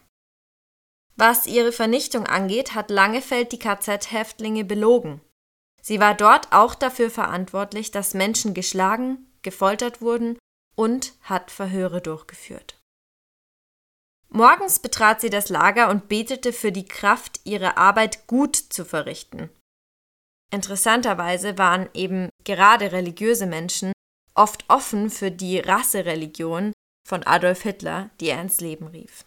Was 1.15 1.45
ihre 1.45 1.71
Vernichtung 1.71 2.25
angeht, 2.25 2.73
hat 2.73 2.89
Langefeld 2.89 3.51
die 3.51 3.59
KZ-Häftlinge 3.59 4.63
belogen. 4.63 5.21
Sie 5.85 5.99
war 5.99 6.15
dort 6.15 6.51
auch 6.51 6.75
dafür 6.75 7.11
verantwortlich, 7.11 7.91
dass 7.91 8.13
Menschen 8.13 8.53
geschlagen, 8.53 9.27
gefoltert 9.41 10.01
wurden 10.01 10.39
und 10.75 11.13
hat 11.21 11.51
Verhöre 11.51 12.01
durchgeführt. 12.01 12.79
Morgens 14.29 14.79
betrat 14.79 15.21
sie 15.21 15.29
das 15.29 15.49
Lager 15.49 15.89
und 15.89 16.07
betete 16.07 16.53
für 16.53 16.71
die 16.71 16.85
Kraft, 16.85 17.41
ihre 17.43 17.77
Arbeit 17.77 18.25
gut 18.27 18.55
zu 18.55 18.85
verrichten. 18.85 19.49
Interessanterweise 20.51 21.57
waren 21.57 21.89
eben 21.93 22.29
gerade 22.43 22.91
religiöse 22.91 23.45
Menschen 23.45 23.91
oft 24.35 24.65
offen 24.69 25.09
für 25.09 25.31
die 25.31 25.59
Rassereligion 25.59 26.73
von 27.07 27.23
Adolf 27.23 27.61
Hitler, 27.63 28.09
die 28.19 28.29
er 28.29 28.41
ins 28.41 28.61
Leben 28.61 28.87
rief. 28.87 29.25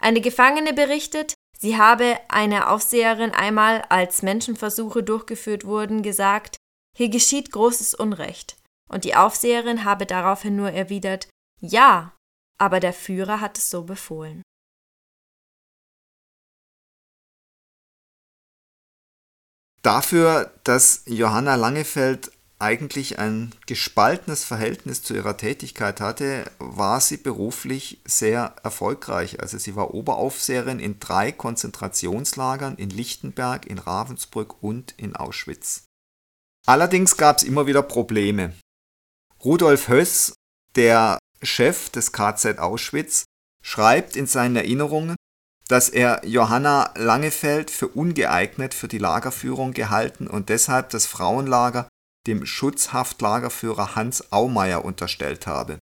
Eine 0.00 0.20
Gefangene 0.20 0.74
berichtet, 0.74 1.34
Sie 1.58 1.78
habe 1.78 2.18
einer 2.28 2.70
Aufseherin 2.70 3.32
einmal, 3.32 3.82
als 3.88 4.22
Menschenversuche 4.22 5.02
durchgeführt 5.02 5.64
wurden, 5.64 6.02
gesagt, 6.02 6.56
hier 6.96 7.08
geschieht 7.08 7.52
großes 7.52 7.94
Unrecht. 7.94 8.56
Und 8.88 9.04
die 9.04 9.16
Aufseherin 9.16 9.84
habe 9.84 10.06
daraufhin 10.06 10.56
nur 10.56 10.70
erwidert, 10.70 11.28
ja, 11.60 12.14
aber 12.58 12.80
der 12.80 12.92
Führer 12.92 13.40
hat 13.40 13.58
es 13.58 13.70
so 13.70 13.84
befohlen. 13.84 14.42
Dafür, 19.82 20.52
dass 20.64 21.02
Johanna 21.06 21.54
Langefeld 21.54 22.32
eigentlich 22.58 23.18
ein 23.18 23.54
gespaltenes 23.66 24.44
Verhältnis 24.44 25.02
zu 25.02 25.14
ihrer 25.14 25.36
Tätigkeit 25.36 26.00
hatte, 26.00 26.50
war 26.58 27.00
sie 27.00 27.18
beruflich 27.18 28.00
sehr 28.06 28.56
erfolgreich. 28.62 29.40
Also 29.40 29.58
sie 29.58 29.76
war 29.76 29.92
Oberaufseherin 29.92 30.80
in 30.80 30.98
drei 30.98 31.32
Konzentrationslagern 31.32 32.76
in 32.76 32.90
Lichtenberg, 32.90 33.66
in 33.66 33.78
Ravensbrück 33.78 34.62
und 34.62 34.94
in 34.96 35.16
Auschwitz. 35.16 35.84
Allerdings 36.66 37.16
gab 37.16 37.38
es 37.38 37.42
immer 37.42 37.66
wieder 37.66 37.82
Probleme. 37.82 38.54
Rudolf 39.44 39.88
Höss, 39.88 40.32
der 40.74 41.18
Chef 41.42 41.90
des 41.90 42.12
KZ 42.12 42.58
Auschwitz, 42.58 43.24
schreibt 43.62 44.16
in 44.16 44.26
seinen 44.26 44.56
Erinnerungen, 44.56 45.14
dass 45.68 45.88
er 45.88 46.24
Johanna 46.24 46.94
Langefeld 46.96 47.70
für 47.70 47.88
ungeeignet 47.88 48.72
für 48.72 48.88
die 48.88 48.98
Lagerführung 48.98 49.72
gehalten 49.72 50.26
und 50.26 50.48
deshalb 50.48 50.90
das 50.90 51.06
Frauenlager 51.06 51.88
dem 52.26 52.46
Schutzhaftlagerführer 52.46 53.94
Hans 53.94 54.32
Aumeier 54.32 54.84
unterstellt 54.84 55.46
habe. 55.46 55.78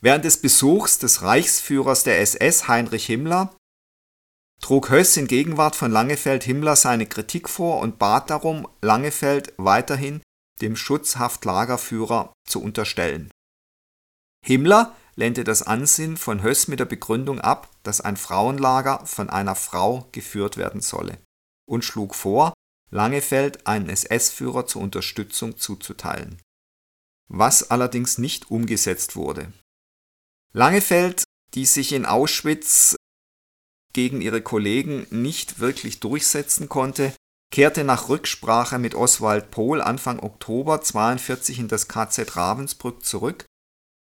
Während 0.00 0.24
des 0.24 0.40
Besuchs 0.40 0.98
des 0.98 1.22
Reichsführers 1.22 2.02
der 2.02 2.20
SS 2.20 2.66
Heinrich 2.66 3.06
Himmler 3.06 3.54
trug 4.60 4.90
Höss 4.90 5.16
in 5.16 5.26
Gegenwart 5.26 5.76
von 5.76 5.92
Langefeld 5.92 6.44
Himmler 6.44 6.76
seine 6.76 7.06
Kritik 7.06 7.48
vor 7.48 7.80
und 7.80 7.98
bat 7.98 8.30
darum, 8.30 8.66
Langefeld 8.80 9.54
weiterhin 9.58 10.22
dem 10.60 10.76
Schutzhaftlagerführer 10.76 12.32
zu 12.48 12.62
unterstellen. 12.62 13.30
Himmler 14.44 14.96
lehnte 15.14 15.44
das 15.44 15.62
Ansinnen 15.62 16.16
von 16.16 16.42
Höss 16.42 16.68
mit 16.68 16.80
der 16.80 16.84
Begründung 16.84 17.40
ab, 17.40 17.68
dass 17.82 18.00
ein 18.00 18.16
Frauenlager 18.16 19.04
von 19.06 19.30
einer 19.30 19.54
Frau 19.54 20.08
geführt 20.12 20.56
werden 20.56 20.80
solle 20.80 21.18
und 21.68 21.84
schlug 21.84 22.14
vor, 22.14 22.54
Langefeld 22.94 23.66
einen 23.66 23.88
SS-Führer 23.88 24.66
zur 24.66 24.82
Unterstützung 24.82 25.56
zuzuteilen, 25.56 26.38
was 27.26 27.70
allerdings 27.70 28.18
nicht 28.18 28.50
umgesetzt 28.50 29.16
wurde. 29.16 29.50
Langefeld, 30.52 31.24
die 31.54 31.64
sich 31.64 31.92
in 31.92 32.04
Auschwitz 32.04 32.94
gegen 33.94 34.20
ihre 34.20 34.42
Kollegen 34.42 35.06
nicht 35.10 35.58
wirklich 35.58 36.00
durchsetzen 36.00 36.68
konnte, 36.68 37.14
kehrte 37.50 37.82
nach 37.82 38.10
Rücksprache 38.10 38.78
mit 38.78 38.94
Oswald 38.94 39.50
Pohl 39.50 39.80
Anfang 39.80 40.20
Oktober 40.20 40.74
1942 40.74 41.60
in 41.60 41.68
das 41.68 41.88
KZ 41.88 42.36
Ravensbrück 42.36 43.02
zurück 43.06 43.46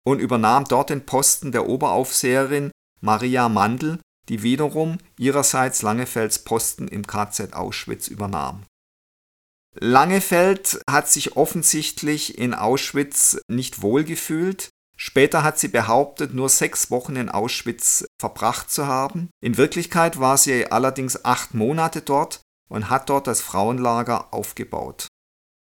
und 0.04 0.20
übernahm 0.20 0.64
dort 0.64 0.90
den 0.90 1.04
Posten 1.04 1.50
der 1.50 1.68
Oberaufseherin 1.68 2.70
Maria 3.00 3.48
Mandl, 3.48 3.98
die 4.28 4.44
wiederum 4.44 4.98
ihrerseits 5.18 5.82
Langefelds 5.82 6.44
Posten 6.44 6.86
im 6.86 7.04
KZ 7.04 7.52
Auschwitz 7.54 8.06
übernahm. 8.06 8.64
Langefeld 9.78 10.80
hat 10.88 11.08
sich 11.08 11.36
offensichtlich 11.36 12.38
in 12.38 12.54
Auschwitz 12.54 13.38
nicht 13.48 13.82
wohlgefühlt. 13.82 14.70
Später 14.96 15.42
hat 15.42 15.58
sie 15.58 15.68
behauptet, 15.68 16.32
nur 16.32 16.48
sechs 16.48 16.90
Wochen 16.90 17.16
in 17.16 17.28
Auschwitz 17.28 18.06
verbracht 18.18 18.70
zu 18.70 18.86
haben. 18.86 19.28
In 19.42 19.58
Wirklichkeit 19.58 20.18
war 20.18 20.38
sie 20.38 20.70
allerdings 20.70 21.24
acht 21.24 21.52
Monate 21.52 22.00
dort 22.00 22.40
und 22.68 22.88
hat 22.88 23.10
dort 23.10 23.26
das 23.26 23.42
Frauenlager 23.42 24.32
aufgebaut. 24.32 25.08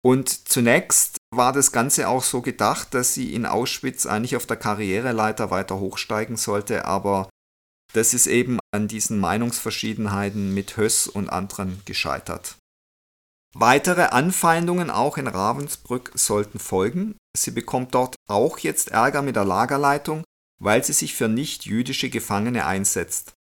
Und 0.04 0.50
zunächst 0.50 1.18
war 1.34 1.54
das 1.54 1.72
Ganze 1.72 2.10
auch 2.10 2.24
so 2.24 2.42
gedacht, 2.42 2.94
dass 2.94 3.14
sie 3.14 3.34
in 3.34 3.46
Auschwitz 3.46 4.06
eigentlich 4.06 4.36
auf 4.36 4.48
der 4.48 4.58
Karriereleiter 4.58 5.52
weiter 5.52 5.80
hochsteigen 5.80 6.36
sollte, 6.36 6.86
aber 6.86 7.30
das 7.94 8.14
ist 8.14 8.28
eben 8.28 8.60
an 8.74 8.88
diesen 8.88 9.20
Meinungsverschiedenheiten 9.20 10.54
mit 10.54 10.76
Höss 10.78 11.08
und 11.08 11.30
anderen 11.30 11.82
gescheitert. 11.86 12.58
Weitere 13.54 14.04
Anfeindungen 14.04 14.90
auch 14.90 15.18
in 15.18 15.28
Ravensbrück 15.28 16.12
sollten 16.16 16.60
folgen. 16.60 17.18
Sie 17.36 17.52
bekommt 17.52 17.94
dort 17.94 18.16
auch 18.28 18.60
jetzt 18.60 18.90
Ärger 18.90 19.22
mit 19.22 19.36
der 19.36 19.46
Lagerleitung, 19.46 20.24
weil 20.62 20.84
sie 20.84 20.94
sich 20.94 21.16
für 21.16 21.28
nicht-jüdische 21.28 22.10
Gefangene 22.10 22.66
einsetzt. 22.66 23.34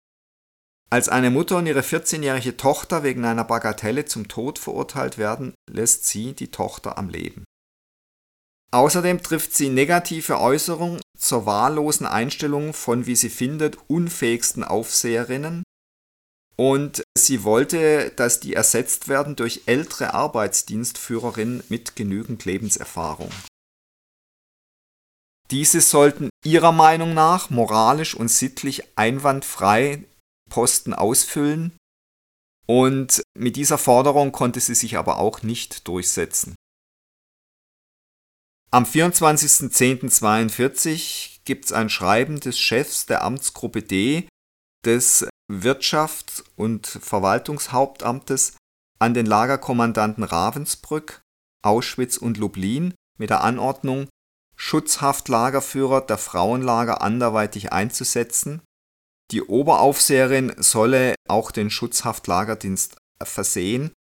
Als 0.89 1.07
eine 1.07 1.31
Mutter 1.31 1.57
und 1.57 1.67
ihre 1.67 1.79
14-jährige 1.79 2.57
Tochter 2.57 3.03
wegen 3.03 3.23
einer 3.23 3.45
Bagatelle 3.45 4.03
zum 4.03 4.27
Tod 4.27 4.59
verurteilt 4.59 5.17
werden, 5.17 5.53
lässt 5.69 6.05
sie 6.05 6.33
die 6.33 6.51
Tochter 6.51 6.97
am 6.97 7.07
Leben. 7.07 7.45
Außerdem 8.73 9.23
trifft 9.23 9.53
sie 9.53 9.69
negative 9.69 10.39
Äußerungen 10.39 10.99
zur 11.17 11.45
wahllosen 11.45 12.05
Einstellung 12.05 12.73
von, 12.73 13.05
wie 13.05 13.15
sie 13.15 13.29
findet, 13.29 13.77
unfähigsten 13.87 14.65
Aufseherinnen 14.65 15.63
und 16.55 17.03
sie 17.17 17.43
wollte, 17.43 18.11
dass 18.15 18.39
die 18.39 18.53
ersetzt 18.53 19.07
werden 19.07 19.35
durch 19.35 19.63
ältere 19.65 20.13
Arbeitsdienstführerinnen 20.13 21.63
mit 21.69 21.95
genügend 21.95 22.45
Lebenserfahrung. 22.45 23.31
Diese 25.49 25.81
sollten 25.81 26.29
ihrer 26.45 26.71
Meinung 26.71 27.13
nach 27.13 27.49
moralisch 27.49 28.15
und 28.15 28.29
sittlich 28.29 28.97
einwandfrei 28.97 30.05
Posten 30.49 30.93
ausfüllen 30.93 31.75
und 32.67 33.21
mit 33.37 33.57
dieser 33.57 33.77
Forderung 33.77 34.31
konnte 34.31 34.61
sie 34.61 34.75
sich 34.75 34.97
aber 34.97 35.17
auch 35.17 35.43
nicht 35.43 35.87
durchsetzen. 35.87 36.55
Am 38.71 38.85
24.10.42 38.85 41.41
gibt 41.43 41.65
es 41.65 41.73
ein 41.73 41.89
Schreiben 41.89 42.39
des 42.39 42.57
Chefs 42.57 43.05
der 43.05 43.23
Amtsgruppe 43.23 43.83
D 43.83 44.29
des 44.85 45.27
Wirtschafts- 45.51 46.43
und 46.55 46.87
Verwaltungshauptamtes 46.87 48.57
an 48.99 49.13
den 49.13 49.25
Lagerkommandanten 49.25 50.23
Ravensbrück, 50.23 51.21
Auschwitz 51.63 52.17
und 52.17 52.37
Lublin 52.37 52.93
mit 53.17 53.29
der 53.29 53.43
Anordnung, 53.43 54.07
Schutzhaftlagerführer 54.55 56.01
der 56.01 56.17
Frauenlager 56.17 57.01
anderweitig 57.01 57.73
einzusetzen 57.73 58.61
die 59.31 59.43
Oberaufseherin 59.43 60.53
solle 60.57 61.15
auch 61.27 61.51
den 61.51 61.69
Schutzhaftlagerdienst 61.69 62.97
versehen. 63.23 63.91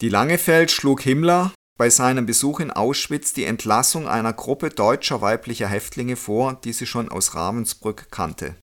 Die 0.00 0.08
Langefeld 0.08 0.72
schlug 0.72 1.02
Himmler 1.02 1.52
bei 1.78 1.88
seinem 1.88 2.26
Besuch 2.26 2.58
in 2.58 2.72
Auschwitz 2.72 3.32
die 3.32 3.44
Entlassung 3.44 4.08
einer 4.08 4.32
Gruppe 4.32 4.70
deutscher 4.70 5.20
weiblicher 5.20 5.68
Häftlinge 5.68 6.16
vor, 6.16 6.54
die 6.54 6.72
sie 6.72 6.86
schon 6.86 7.08
aus 7.08 7.34
Ravensbrück 7.34 8.10
kannte. 8.10 8.56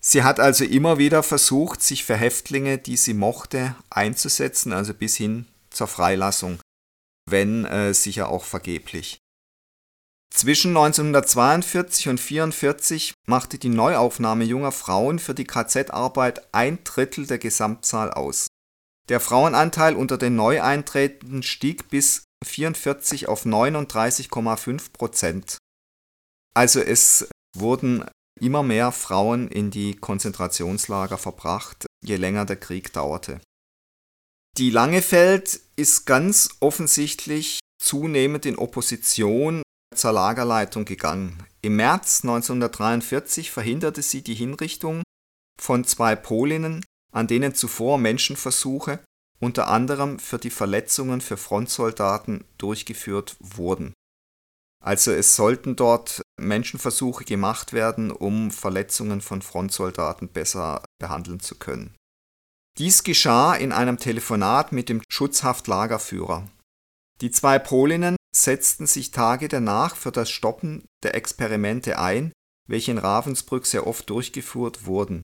Sie 0.00 0.22
hat 0.22 0.40
also 0.40 0.64
immer 0.64 0.98
wieder 0.98 1.22
versucht, 1.22 1.82
sich 1.82 2.04
für 2.04 2.16
Häftlinge, 2.16 2.78
die 2.78 2.96
sie 2.96 3.14
mochte, 3.14 3.76
einzusetzen, 3.90 4.72
also 4.72 4.94
bis 4.94 5.16
hin 5.16 5.46
zur 5.68 5.88
Freilassung, 5.88 6.58
wenn 7.28 7.66
äh, 7.66 7.92
sicher 7.92 8.30
auch 8.30 8.44
vergeblich. 8.44 9.18
Zwischen 10.32 10.70
1942 10.70 12.08
und 12.08 12.18
1944 12.20 13.14
machte 13.26 13.58
die 13.58 13.68
Neuaufnahme 13.68 14.44
junger 14.44 14.72
Frauen 14.72 15.18
für 15.18 15.34
die 15.34 15.44
KZ-Arbeit 15.44 16.54
ein 16.54 16.82
Drittel 16.84 17.26
der 17.26 17.38
Gesamtzahl 17.38 18.12
aus. 18.12 18.46
Der 19.08 19.20
Frauenanteil 19.20 19.96
unter 19.96 20.18
den 20.18 20.36
Neueintretenden 20.36 21.42
stieg 21.42 21.88
bis 21.90 22.22
1944 22.44 23.28
auf 23.28 23.44
39,5 23.44 24.92
Prozent. 24.92 25.58
Also 26.54 26.80
es 26.80 27.28
wurden 27.56 28.04
immer 28.40 28.62
mehr 28.62 28.92
Frauen 28.92 29.48
in 29.48 29.70
die 29.70 29.94
Konzentrationslager 29.94 31.18
verbracht, 31.18 31.86
je 32.02 32.16
länger 32.16 32.44
der 32.46 32.56
Krieg 32.56 32.92
dauerte. 32.92 33.40
Die 34.58 34.70
Langefeld 34.70 35.60
ist 35.76 36.06
ganz 36.06 36.56
offensichtlich 36.60 37.60
zunehmend 37.80 38.46
in 38.46 38.58
Opposition 38.58 39.62
zur 39.94 40.12
Lagerleitung 40.12 40.84
gegangen. 40.84 41.42
Im 41.62 41.76
März 41.76 42.20
1943 42.22 43.50
verhinderte 43.50 44.02
sie 44.02 44.22
die 44.22 44.34
Hinrichtung 44.34 45.02
von 45.60 45.84
zwei 45.84 46.16
Polinnen, 46.16 46.84
an 47.12 47.26
denen 47.26 47.54
zuvor 47.54 47.98
Menschenversuche, 47.98 49.00
unter 49.38 49.68
anderem 49.68 50.18
für 50.18 50.38
die 50.38 50.50
Verletzungen 50.50 51.20
für 51.20 51.36
Frontsoldaten, 51.36 52.44
durchgeführt 52.58 53.36
wurden. 53.40 53.94
Also 54.82 55.12
es 55.12 55.36
sollten 55.36 55.76
dort 55.76 56.22
Menschenversuche 56.40 57.24
gemacht 57.24 57.72
werden, 57.72 58.10
um 58.10 58.50
Verletzungen 58.50 59.20
von 59.20 59.42
Frontsoldaten 59.42 60.28
besser 60.28 60.82
behandeln 60.98 61.40
zu 61.40 61.56
können. 61.56 61.94
Dies 62.78 63.02
geschah 63.02 63.54
in 63.54 63.72
einem 63.72 63.98
Telefonat 63.98 64.72
mit 64.72 64.88
dem 64.88 65.02
Schutzhaftlagerführer. 65.08 66.48
Die 67.20 67.30
zwei 67.30 67.58
Polinnen 67.58 68.16
setzten 68.34 68.86
sich 68.86 69.10
Tage 69.10 69.48
danach 69.48 69.96
für 69.96 70.12
das 70.12 70.30
Stoppen 70.30 70.84
der 71.02 71.14
Experimente 71.14 71.98
ein, 71.98 72.32
welche 72.68 72.92
in 72.92 72.98
Ravensbrück 72.98 73.66
sehr 73.66 73.86
oft 73.86 74.08
durchgeführt 74.08 74.86
wurden. 74.86 75.22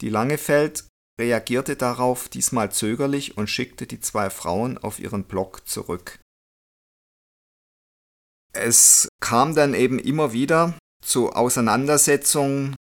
Die 0.00 0.10
Langefeld 0.10 0.84
reagierte 1.20 1.76
darauf 1.76 2.28
diesmal 2.28 2.72
zögerlich 2.72 3.36
und 3.36 3.48
schickte 3.48 3.86
die 3.86 4.00
zwei 4.00 4.30
Frauen 4.30 4.78
auf 4.78 4.98
ihren 4.98 5.24
Block 5.24 5.66
zurück. 5.68 6.18
Es 8.52 9.08
kam 9.20 9.54
dann 9.54 9.74
eben 9.74 9.98
immer 9.98 10.32
wieder 10.32 10.74
zu 11.02 11.32
Auseinandersetzungen 11.32 12.76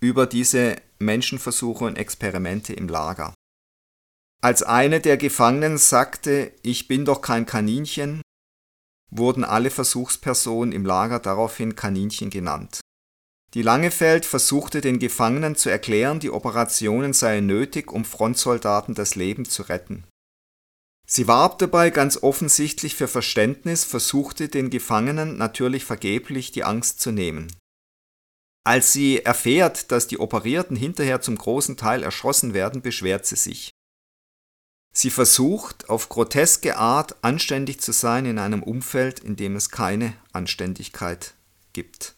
über 0.00 0.26
diese 0.26 0.76
Menschenversuche 0.98 1.84
und 1.84 1.96
Experimente 1.96 2.72
im 2.72 2.88
Lager. 2.88 3.34
Als 4.42 4.62
eine 4.62 5.00
der 5.00 5.16
Gefangenen 5.18 5.78
sagte, 5.78 6.52
ich 6.62 6.88
bin 6.88 7.04
doch 7.04 7.20
kein 7.20 7.46
Kaninchen, 7.46 8.22
wurden 9.10 9.44
alle 9.44 9.70
Versuchspersonen 9.70 10.72
im 10.72 10.84
Lager 10.84 11.20
daraufhin 11.20 11.76
Kaninchen 11.76 12.30
genannt. 12.30 12.80
Die 13.54 13.62
Langefeld 13.62 14.24
versuchte 14.24 14.80
den 14.80 14.98
Gefangenen 14.98 15.54
zu 15.56 15.68
erklären, 15.68 16.20
die 16.20 16.30
Operationen 16.30 17.12
seien 17.12 17.46
nötig, 17.46 17.92
um 17.92 18.04
Frontsoldaten 18.04 18.94
das 18.94 19.14
Leben 19.14 19.44
zu 19.44 19.62
retten. 19.62 20.04
Sie 21.06 21.28
warb 21.28 21.58
dabei 21.58 21.90
ganz 21.90 22.22
offensichtlich 22.22 22.94
für 22.94 23.08
Verständnis, 23.08 23.84
versuchte 23.84 24.48
den 24.48 24.70
Gefangenen 24.70 25.36
natürlich 25.36 25.84
vergeblich 25.84 26.52
die 26.52 26.64
Angst 26.64 27.00
zu 27.00 27.10
nehmen. 27.10 27.48
Als 28.64 28.92
sie 28.92 29.20
erfährt, 29.20 29.90
dass 29.90 30.06
die 30.06 30.18
Operierten 30.18 30.76
hinterher 30.76 31.20
zum 31.20 31.36
großen 31.36 31.76
Teil 31.76 32.02
erschossen 32.02 32.54
werden, 32.54 32.80
beschwert 32.80 33.26
sie 33.26 33.36
sich. 33.36 33.72
Sie 34.94 35.10
versucht 35.10 35.88
auf 35.88 36.08
groteske 36.08 36.76
Art 36.76 37.16
anständig 37.24 37.80
zu 37.80 37.92
sein 37.92 38.26
in 38.26 38.38
einem 38.38 38.62
Umfeld, 38.62 39.20
in 39.20 39.36
dem 39.36 39.56
es 39.56 39.70
keine 39.70 40.14
Anständigkeit 40.32 41.34
gibt. 41.72 42.14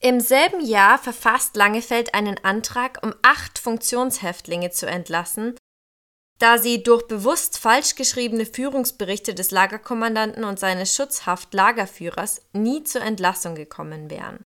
Im 0.00 0.20
selben 0.20 0.64
Jahr 0.64 0.98
verfasst 0.98 1.56
Langefeld 1.56 2.14
einen 2.14 2.42
Antrag, 2.44 3.00
um 3.02 3.14
acht 3.22 3.58
Funktionshäftlinge 3.58 4.70
zu 4.70 4.86
entlassen, 4.86 5.56
da 6.38 6.58
sie 6.58 6.84
durch 6.84 7.08
bewusst 7.08 7.58
falsch 7.58 7.96
geschriebene 7.96 8.46
Führungsberichte 8.46 9.34
des 9.34 9.50
Lagerkommandanten 9.50 10.44
und 10.44 10.60
seines 10.60 10.94
Schutzhaft-Lagerführers 10.94 12.42
nie 12.52 12.84
zur 12.84 13.02
Entlassung 13.02 13.56
gekommen 13.56 14.08
wären. 14.08 14.44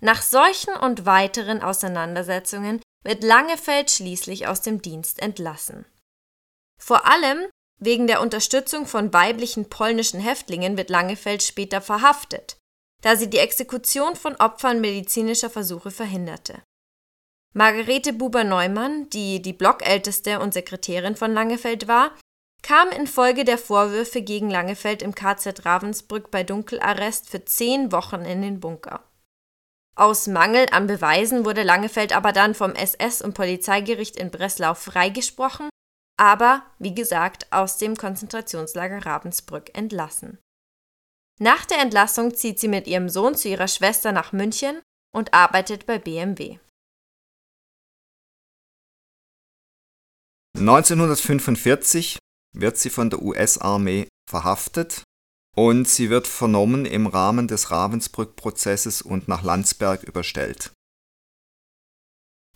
Nach 0.00 0.20
solchen 0.20 0.74
und 0.74 1.06
weiteren 1.06 1.62
Auseinandersetzungen 1.62 2.82
wird 3.02 3.24
Langefeld 3.24 3.90
schließlich 3.90 4.46
aus 4.46 4.60
dem 4.60 4.82
Dienst 4.82 5.22
entlassen. 5.22 5.86
Vor 6.78 7.06
allem 7.06 7.46
wegen 7.78 8.06
der 8.06 8.20
Unterstützung 8.20 8.84
von 8.84 9.14
weiblichen 9.14 9.70
polnischen 9.70 10.20
Häftlingen 10.20 10.76
wird 10.76 10.90
Langefeld 10.90 11.42
später 11.42 11.80
verhaftet. 11.80 12.58
Da 13.02 13.16
sie 13.16 13.30
die 13.30 13.38
Exekution 13.38 14.16
von 14.16 14.36
Opfern 14.36 14.80
medizinischer 14.80 15.50
Versuche 15.50 15.90
verhinderte. 15.90 16.62
Margarete 17.54 18.12
Buber-Neumann, 18.12 19.08
die 19.10 19.40
die 19.40 19.52
Blockälteste 19.52 20.40
und 20.40 20.52
Sekretärin 20.52 21.16
von 21.16 21.32
Langefeld 21.32 21.88
war, 21.88 22.10
kam 22.62 22.90
infolge 22.90 23.44
der 23.44 23.58
Vorwürfe 23.58 24.22
gegen 24.22 24.50
Langefeld 24.50 25.02
im 25.02 25.14
KZ 25.14 25.64
Ravensbrück 25.64 26.30
bei 26.30 26.42
Dunkelarrest 26.42 27.30
für 27.30 27.44
zehn 27.44 27.92
Wochen 27.92 28.22
in 28.22 28.42
den 28.42 28.60
Bunker. 28.60 29.04
Aus 29.94 30.26
Mangel 30.26 30.66
an 30.72 30.86
Beweisen 30.86 31.46
wurde 31.46 31.62
Langefeld 31.62 32.14
aber 32.14 32.32
dann 32.32 32.54
vom 32.54 32.72
SS- 32.72 33.22
und 33.22 33.32
Polizeigericht 33.32 34.16
in 34.16 34.30
Breslau 34.30 34.74
freigesprochen, 34.74 35.70
aber, 36.18 36.62
wie 36.78 36.94
gesagt, 36.94 37.50
aus 37.52 37.78
dem 37.78 37.96
Konzentrationslager 37.96 39.06
Ravensbrück 39.06 39.76
entlassen. 39.76 40.38
Nach 41.38 41.66
der 41.66 41.80
Entlassung 41.80 42.34
zieht 42.34 42.58
sie 42.58 42.68
mit 42.68 42.86
ihrem 42.86 43.08
Sohn 43.10 43.34
zu 43.34 43.48
ihrer 43.48 43.68
Schwester 43.68 44.12
nach 44.12 44.32
München 44.32 44.80
und 45.14 45.34
arbeitet 45.34 45.84
bei 45.84 45.98
BMW. 45.98 46.58
1945 50.58 52.18
wird 52.54 52.78
sie 52.78 52.88
von 52.88 53.10
der 53.10 53.20
US-Armee 53.20 54.08
verhaftet 54.30 55.02
und 55.54 55.86
sie 55.86 56.08
wird 56.08 56.26
vernommen 56.26 56.86
im 56.86 57.06
Rahmen 57.06 57.48
des 57.48 57.70
Ravensbrück-Prozesses 57.70 59.02
und 59.02 59.28
nach 59.28 59.42
Landsberg 59.42 60.02
überstellt. 60.02 60.72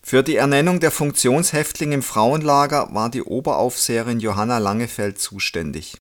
Für 0.03 0.23
die 0.23 0.37
Ernennung 0.37 0.81
der 0.81 0.91
Funktionshäftlinge 0.91 1.97
im 1.97 2.03
Frauenlager 2.03 2.95
war 2.95 3.11
die 3.11 3.23
Oberaufseherin 3.23 4.21
Johanna 4.21 4.57
Langefeld 4.57 5.21
zuständig. 5.21 5.99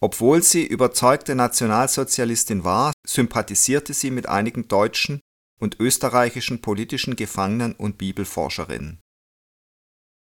Obwohl 0.00 0.42
sie 0.42 0.64
überzeugte 0.64 1.34
Nationalsozialistin 1.34 2.62
war, 2.62 2.92
sympathisierte 3.06 3.94
sie 3.94 4.10
mit 4.10 4.28
einigen 4.28 4.68
deutschen 4.68 5.20
und 5.58 5.80
österreichischen 5.80 6.60
politischen 6.60 7.16
Gefangenen 7.16 7.74
und 7.74 7.98
Bibelforscherinnen. 7.98 9.00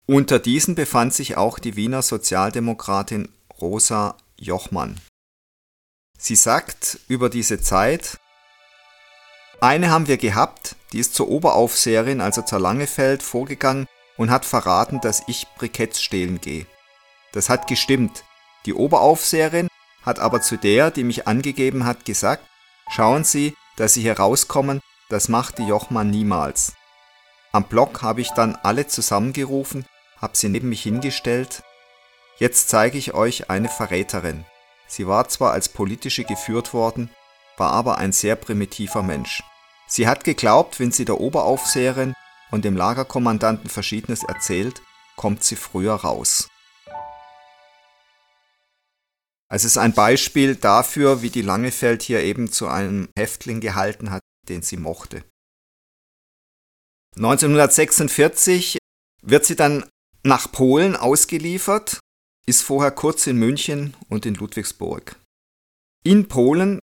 Unter 0.07 0.39
diesen 0.39 0.75
befand 0.75 1.13
sich 1.13 1.37
auch 1.37 1.59
die 1.59 1.77
Wiener 1.77 2.01
Sozialdemokratin 2.01 3.29
Rosa 3.61 4.17
Jochmann. 4.39 5.01
Sie 6.19 6.37
sagt 6.37 7.01
über 7.09 7.29
diese 7.29 7.61
Zeit, 7.61 8.19
eine 9.61 9.91
haben 9.91 10.07
wir 10.07 10.17
gehabt, 10.17 10.77
die 10.93 10.99
ist 10.99 11.15
zur 11.15 11.29
Oberaufseherin, 11.29 12.21
also 12.21 12.43
zur 12.43 12.61
Langefeld, 12.61 13.23
vorgegangen 13.23 13.87
und 14.17 14.31
hat 14.31 14.45
verraten, 14.45 15.01
dass 15.01 15.23
ich 15.27 15.47
Briketts 15.59 16.03
stehlen 16.03 16.41
gehe. 16.41 16.67
Das 17.33 17.49
hat 17.49 17.67
gestimmt. 17.67 18.25
Die 18.67 18.75
Oberaufseherin 18.75 19.69
hat 20.03 20.19
aber 20.19 20.43
zu 20.43 20.57
der, 20.57 20.91
die 20.91 21.05
mich 21.05 21.27
angegeben 21.27 21.85
hat, 21.85 22.05
gesagt, 22.05 22.45
schauen 22.91 23.25
Sie, 23.25 23.55
dass 23.77 23.95
Sie 23.95 24.03
hier 24.03 24.19
rauskommen, 24.19 24.81
das 25.09 25.29
macht 25.29 25.59
die 25.59 25.67
Jochmann 25.67 26.11
niemals. 26.11 26.75
Am 27.53 27.65
Block 27.65 28.03
habe 28.03 28.21
ich 28.21 28.31
dann 28.33 28.57
alle 28.63 28.87
zusammengerufen, 28.87 29.87
habe 30.21 30.37
sie 30.37 30.49
neben 30.49 30.69
mich 30.69 30.83
hingestellt. 30.83 31.63
Jetzt 32.39 32.69
zeige 32.69 32.99
ich 32.99 33.15
euch 33.15 33.49
eine 33.49 33.69
Verräterin. 33.69 34.45
Sie 34.87 35.07
war 35.07 35.29
zwar 35.29 35.53
als 35.53 35.69
politische 35.69 36.25
geführt 36.25 36.75
worden, 36.75 37.11
war 37.57 37.73
aber 37.73 37.99
ein 37.99 38.13
sehr 38.13 38.37
primitiver 38.37 39.03
Mensch. 39.03 39.43
Sie 39.87 40.07
hat 40.07 40.25
geglaubt, 40.25 40.81
wenn 40.81 40.93
sie 40.93 41.05
der 41.05 41.21
Oberaufseherin 41.21 42.15
und 42.51 42.65
dem 42.65 42.77
Lagerkommandanten 42.77 43.71
Verschiedenes 43.71 44.25
erzählt, 44.25 44.83
kommt 45.17 45.43
sie 45.43 45.57
früher 45.57 45.95
raus. 45.95 46.49
Es 49.49 49.65
ist 49.65 49.79
ein 49.79 49.93
Beispiel 49.93 50.57
dafür, 50.57 51.23
wie 51.23 51.31
die 51.31 51.43
Langefeld 51.43 52.03
hier 52.03 52.23
eben 52.23 52.51
zu 52.51 52.67
einem 52.67 53.09
Häftling 53.17 53.61
gehalten 53.61 54.11
hat, 54.11 54.23
den 54.49 54.63
sie 54.63 54.77
mochte. 54.77 55.25
1946 57.17 58.79
wird 59.23 59.45
sie 59.45 59.57
dann 59.57 59.89
nach 60.23 60.51
Polen 60.51 60.97
ausgeliefert 60.97 62.01
ist 62.47 62.63
vorher 62.63 62.93
kurz 62.93 63.27
in 63.27 63.37
München 63.37 63.95
und 64.09 64.25
in 64.25 64.35
Ludwigsburg. 64.35 65.17
In 66.05 66.29
Polen 66.29 66.79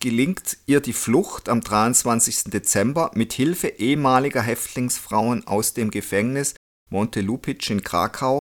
gelingt 0.00 0.58
ihr 0.66 0.80
die 0.80 0.92
Flucht 0.92 1.48
am 1.48 1.60
23. 1.60 2.44
Dezember 2.44 3.10
mit 3.14 3.32
Hilfe 3.32 3.66
ehemaliger 3.66 4.42
Häftlingsfrauen 4.42 5.46
aus 5.46 5.74
dem 5.74 5.90
Gefängnis 5.90 6.54
Montelupitsch 6.90 7.70
in 7.70 7.82
Krakau, 7.82 8.38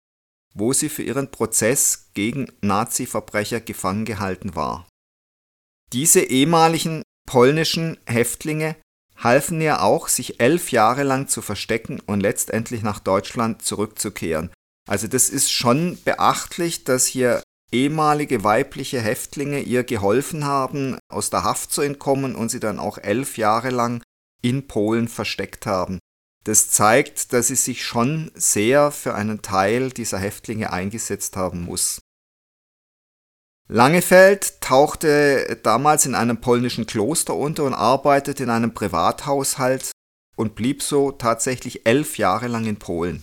wo 0.54 0.72
sie 0.72 0.88
für 0.88 1.02
ihren 1.02 1.30
Prozess 1.30 2.10
gegen 2.14 2.50
Nazi-Verbrecher 2.60 3.60
gefangen 3.60 4.04
gehalten 4.04 4.54
war. 4.54 4.86
Diese 5.92 6.20
ehemaligen 6.20 7.02
polnischen 7.26 7.98
Häftlinge 8.06 8.76
halfen 9.16 9.60
ihr 9.60 9.82
auch, 9.82 10.08
sich 10.08 10.40
elf 10.40 10.72
Jahre 10.72 11.02
lang 11.02 11.28
zu 11.28 11.42
verstecken 11.42 12.00
und 12.00 12.20
letztendlich 12.20 12.82
nach 12.82 13.00
Deutschland 13.00 13.62
zurückzukehren, 13.62 14.50
also 14.90 15.06
das 15.06 15.30
ist 15.30 15.52
schon 15.52 15.98
beachtlich, 16.04 16.82
dass 16.82 17.06
hier 17.06 17.44
ehemalige 17.70 18.42
weibliche 18.42 19.00
Häftlinge 19.00 19.60
ihr 19.60 19.84
geholfen 19.84 20.44
haben, 20.44 20.98
aus 21.08 21.30
der 21.30 21.44
Haft 21.44 21.72
zu 21.72 21.82
entkommen 21.82 22.34
und 22.34 22.48
sie 22.48 22.58
dann 22.58 22.80
auch 22.80 22.98
elf 22.98 23.38
Jahre 23.38 23.70
lang 23.70 24.02
in 24.42 24.66
Polen 24.66 25.06
versteckt 25.06 25.64
haben. 25.64 26.00
Das 26.44 26.70
zeigt, 26.70 27.32
dass 27.32 27.48
sie 27.48 27.56
sich 27.56 27.84
schon 27.84 28.30
sehr 28.34 28.90
für 28.92 29.14
einen 29.14 29.42
Teil 29.42 29.90
dieser 29.90 30.18
Häftlinge 30.18 30.72
eingesetzt 30.72 31.36
haben 31.36 31.62
muss. 31.62 32.00
Langefeld 33.68 34.60
tauchte 34.60 35.60
damals 35.62 36.04
in 36.06 36.14
einem 36.14 36.40
polnischen 36.40 36.86
Kloster 36.86 37.36
unter 37.36 37.64
und 37.64 37.74
arbeitete 37.74 38.42
in 38.42 38.50
einem 38.50 38.74
Privathaushalt 38.74 39.92
und 40.36 40.54
blieb 40.54 40.82
so 40.82 41.12
tatsächlich 41.12 41.86
elf 41.86 42.18
Jahre 42.18 42.48
lang 42.48 42.64
in 42.64 42.78
Polen. 42.78 43.22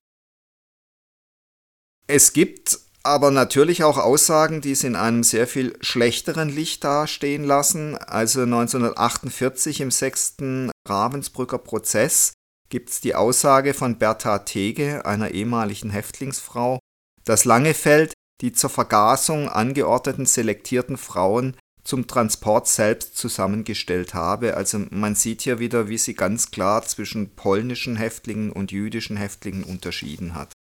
Es 2.08 2.32
gibt 2.32 2.80
aber 3.04 3.32
natürlich 3.32 3.84
auch 3.84 3.98
Aussagen, 3.98 4.62
die 4.62 4.72
es 4.72 4.84
in 4.84 4.96
einem 4.96 5.24
sehr 5.24 5.48
viel 5.48 5.78
schlechteren 5.82 6.50
Licht 6.50 6.84
dastehen 6.84 7.44
lassen. 7.44 7.98
Also 7.98 8.42
1948 8.44 9.82
im 9.82 9.92
sechsten 9.92 10.72
Ravensbrücker 10.88 11.58
Prozess 11.58 12.34
gibt 12.70 12.90
es 12.90 13.02
die 13.02 13.16
Aussage 13.16 13.74
von 13.74 13.98
Bertha 13.98 14.40
Tege, 14.40 15.06
einer 15.06 15.32
ehemaligen 15.32 15.90
Häftlingsfrau, 15.90 16.80
dass 17.24 17.46
Langefeld 17.46 18.14
die 18.42 18.54
zur 18.54 18.70
Vergasung 18.70 19.50
angeordneten 19.50 20.26
selektierten 20.26 20.98
Frauen 20.98 21.56
zum 21.84 22.06
Transport 22.06 22.68
selbst 22.68 23.18
zusammengestellt 23.18 24.14
habe. 24.14 24.56
Also 24.58 24.86
man 24.90 25.16
sieht 25.16 25.42
hier 25.42 25.60
wieder, 25.60 25.88
wie 25.88 25.98
sie 25.98 26.14
ganz 26.14 26.52
klar 26.52 26.84
zwischen 26.84 27.36
polnischen 27.36 27.96
Häftlingen 27.96 28.52
und 28.52 28.72
jüdischen 28.72 29.18
Häftlingen 29.18 29.64
unterschieden 29.64 30.36
hat. 30.36 30.52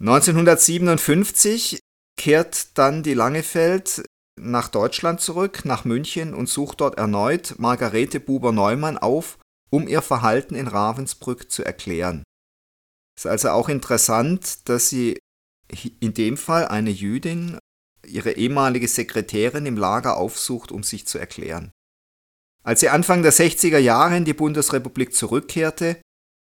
1957 0.00 1.80
kehrt 2.18 2.76
dann 2.78 3.02
die 3.02 3.14
Langefeld 3.14 4.04
nach 4.38 4.68
Deutschland 4.68 5.22
zurück, 5.22 5.64
nach 5.64 5.86
München 5.86 6.34
und 6.34 6.48
sucht 6.50 6.82
dort 6.82 6.98
erneut 6.98 7.54
Margarete 7.58 8.20
Buber-Neumann 8.20 8.98
auf, 8.98 9.38
um 9.70 9.88
ihr 9.88 10.02
Verhalten 10.02 10.54
in 10.54 10.68
Ravensbrück 10.68 11.50
zu 11.50 11.64
erklären. 11.64 12.22
Es 13.16 13.24
ist 13.24 13.30
also 13.30 13.50
auch 13.50 13.68
interessant, 13.68 14.68
dass 14.68 14.88
sie 14.88 15.18
in 16.00 16.14
dem 16.14 16.36
Fall 16.36 16.68
eine 16.68 16.90
Jüdin 16.90 17.58
ihre 18.06 18.32
ehemalige 18.32 18.88
Sekretärin 18.88 19.66
im 19.66 19.76
Lager 19.76 20.16
aufsucht, 20.16 20.70
um 20.70 20.82
sich 20.82 21.06
zu 21.06 21.18
erklären. 21.18 21.72
Als 22.62 22.80
sie 22.80 22.88
Anfang 22.88 23.22
der 23.22 23.32
60er 23.32 23.78
Jahre 23.78 24.16
in 24.16 24.24
die 24.24 24.34
Bundesrepublik 24.34 25.14
zurückkehrte, 25.14 26.00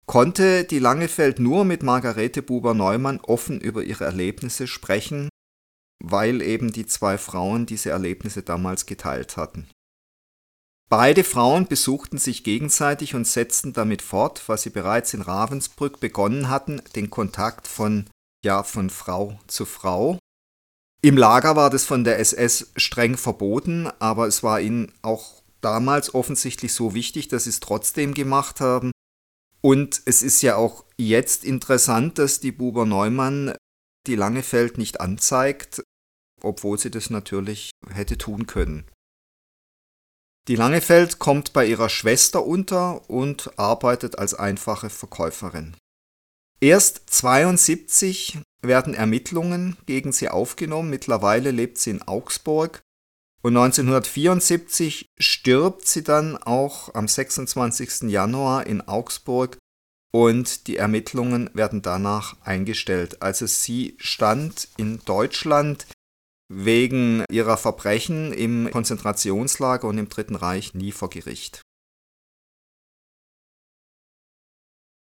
konnte 0.06 0.64
die 0.64 0.80
Langefeld 0.80 1.40
nur 1.40 1.66
mit 1.66 1.84
Margarete 1.84 2.42
Buber-Neumann 2.42 3.20
offen 3.22 3.62
über 3.62 3.84
ihre 3.84 4.06
Erlebnisse 4.06 4.66
sprechen, 4.66 5.30
weil 6.04 6.42
eben 6.42 6.72
die 6.72 6.88
zwei 6.88 7.18
Frauen 7.18 7.68
diese 7.68 7.92
Erlebnisse 7.92 8.42
damals 8.42 8.86
geteilt 8.86 9.38
hatten. 9.38 9.70
Beide 10.90 11.24
Frauen 11.24 11.68
besuchten 11.68 12.18
sich 12.18 12.44
gegenseitig 12.44 13.14
und 13.14 13.28
setzten 13.28 13.74
damit 13.74 14.02
fort, 14.02 14.42
was 14.48 14.64
sie 14.64 14.72
bereits 14.72 15.14
in 15.14 15.22
Ravensbrück 15.22 16.00
begonnen 16.00 16.50
hatten, 16.50 16.82
den 16.96 17.12
Kontakt 17.12 17.68
von 17.68 18.10
ja 18.44 18.64
von 18.64 18.90
Frau 18.90 19.40
zu 19.48 19.66
Frau. 19.66 20.18
Im 21.02 21.16
Lager 21.16 21.56
war 21.56 21.70
das 21.70 21.86
von 21.86 22.04
der 22.04 22.20
SS 22.20 22.72
streng 22.76 23.18
verboten, 23.18 23.88
aber 24.00 24.28
es 24.28 24.42
war 24.42 24.60
ihnen 24.60 24.92
auch 25.04 25.44
damals 25.62 26.16
offensichtlich 26.16 26.74
so 26.74 26.96
wichtig, 26.96 27.28
dass 27.28 27.44
sie 27.44 27.52
es 27.52 27.60
trotzdem 27.60 28.14
gemacht 28.14 28.60
haben 28.60 28.92
und 29.62 30.02
es 30.06 30.24
ist 30.24 30.42
ja 30.42 30.56
auch 30.56 30.86
jetzt 30.98 31.44
interessant, 31.44 32.18
dass 32.18 32.40
die 32.40 32.52
Buber 32.52 32.86
Neumann 32.86 33.54
die 34.08 34.16
Langefeld 34.16 34.78
nicht 34.78 35.02
anzeigt, 35.02 35.84
obwohl 36.42 36.80
sie 36.80 36.92
das 36.92 37.10
natürlich 37.10 37.72
hätte 37.90 38.18
tun 38.18 38.48
können. 38.48 38.86
Die 40.50 40.56
Langefeld 40.56 41.20
kommt 41.20 41.54
bei 41.54 41.68
ihrer 41.68 41.90
Schwester 41.90 42.44
unter 42.44 43.08
und 43.08 43.52
arbeitet 43.60 44.18
als 44.18 44.34
einfache 44.34 44.90
Verkäuferin. 44.90 45.78
Erst 46.60 47.04
72 47.12 48.40
werden 48.64 48.96
Ermittlungen 48.96 49.78
gegen 49.86 50.12
sie 50.12 50.28
aufgenommen. 50.28 50.90
Mittlerweile 50.90 51.52
lebt 51.52 51.78
sie 51.78 51.92
in 51.92 52.02
Augsburg 52.02 52.82
Und 53.44 53.56
1974 53.56 55.06
stirbt 55.20 55.88
sie 55.88 56.04
dann 56.04 56.36
auch 56.36 56.96
am 56.96 57.08
26. 57.08 58.10
Januar 58.10 58.66
in 58.66 58.82
Augsburg 58.82 59.60
und 60.12 60.66
die 60.66 60.78
Ermittlungen 60.78 61.52
werden 61.54 61.84
danach 61.84 62.36
eingestellt. 62.42 63.22
Also 63.22 63.46
sie 63.46 63.96
stand 64.00 64.68
in 64.78 65.00
Deutschland 65.06 65.86
wegen 66.50 67.24
ihrer 67.30 67.58
Verbrechen 67.58 68.34
im 68.34 68.70
Konzentrationslager 68.72 69.88
und 69.88 69.98
im 69.98 70.10
Dritten 70.10 70.36
Reich 70.36 70.74
nie 70.74 70.92
vor 70.92 71.10
Gericht. 71.10 71.62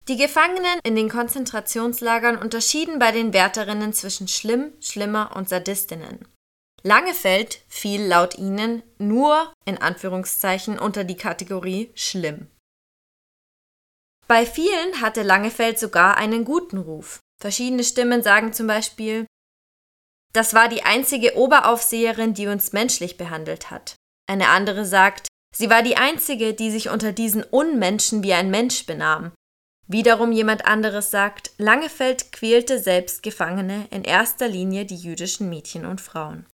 Die 0.08 0.18
Gefangenen 0.18 0.80
in 0.84 0.96
den 0.96 1.10
Konzentrationslagern 1.10 2.38
unterschieden 2.38 3.00
bei 3.00 3.12
den 3.12 3.34
Wärterinnen 3.34 3.94
zwischen 3.94 4.28
schlimm, 4.28 4.74
schlimmer 4.80 5.36
und 5.36 5.50
Sadistinnen. 5.50 6.28
Langefeld 6.84 7.64
fiel 7.68 8.04
laut 8.08 8.38
ihnen 8.38 8.82
nur 8.98 9.54
in 9.66 9.78
Anführungszeichen 9.78 10.80
unter 10.80 11.04
die 11.04 11.18
Kategorie 11.18 11.92
schlimm. 11.94 12.48
Bei 14.28 14.46
vielen 14.46 15.02
hatte 15.02 15.22
Langefeld 15.22 15.78
sogar 15.78 16.18
einen 16.18 16.46
guten 16.46 16.78
Ruf. 16.78 17.20
Verschiedene 17.40 17.84
Stimmen 17.84 18.24
sagen 18.24 18.54
zum 18.54 18.66
Beispiel, 18.66 19.28
das 20.34 20.54
war 20.54 20.70
die 20.70 20.84
einzige 20.84 21.38
Oberaufseherin, 21.38 22.34
die 22.34 22.48
uns 22.48 22.74
menschlich 22.74 23.18
behandelt 23.18 23.70
hat. 23.70 23.96
Eine 24.30 24.50
andere 24.50 24.86
sagt, 24.86 25.28
sie 25.54 25.70
war 25.70 25.84
die 25.84 25.98
einzige, 25.98 26.54
die 26.54 26.72
sich 26.72 26.90
unter 26.90 27.12
diesen 27.12 27.44
Unmenschen 27.44 28.24
wie 28.24 28.34
ein 28.34 28.50
Mensch 28.50 28.86
benahm. 28.86 29.34
Wiederum 29.88 30.32
jemand 30.32 30.66
anderes 30.66 31.12
sagt, 31.12 31.52
Langefeld 31.58 32.32
quälte 32.32 32.80
selbst 32.80 33.24
Gefangene, 33.24 33.88
in 33.92 34.06
erster 34.06 34.48
Linie 34.48 34.86
die 34.86 34.96
jüdischen 34.96 35.50
Mädchen 35.50 35.86
und 35.86 36.00
Frauen. 36.00 36.46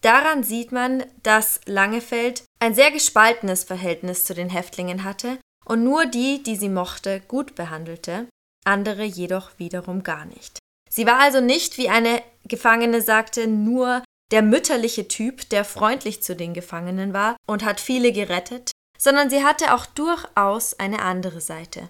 Daran 0.00 0.42
sieht 0.42 0.72
man, 0.72 1.04
dass 1.22 1.60
Langefeld 1.66 2.44
ein 2.60 2.74
sehr 2.74 2.90
gespaltenes 2.90 3.64
Verhältnis 3.64 4.24
zu 4.24 4.34
den 4.34 4.48
Häftlingen 4.48 5.04
hatte 5.04 5.38
und 5.66 5.82
nur 5.82 6.06
die, 6.06 6.42
die 6.42 6.56
sie 6.56 6.68
mochte, 6.68 7.20
gut 7.20 7.54
behandelte, 7.54 8.26
andere 8.64 9.04
jedoch 9.04 9.58
wiederum 9.58 10.02
gar 10.02 10.24
nicht. 10.24 10.58
Sie 10.94 11.06
war 11.06 11.18
also 11.18 11.40
nicht, 11.40 11.76
wie 11.76 11.88
eine 11.88 12.22
Gefangene 12.44 13.02
sagte, 13.02 13.48
nur 13.48 14.04
der 14.30 14.42
mütterliche 14.42 15.08
Typ, 15.08 15.48
der 15.48 15.64
freundlich 15.64 16.22
zu 16.22 16.36
den 16.36 16.54
Gefangenen 16.54 17.12
war 17.12 17.36
und 17.48 17.64
hat 17.64 17.80
viele 17.80 18.12
gerettet, 18.12 18.70
sondern 18.96 19.28
sie 19.28 19.42
hatte 19.42 19.74
auch 19.74 19.86
durchaus 19.86 20.78
eine 20.78 21.02
andere 21.02 21.40
Seite. 21.40 21.88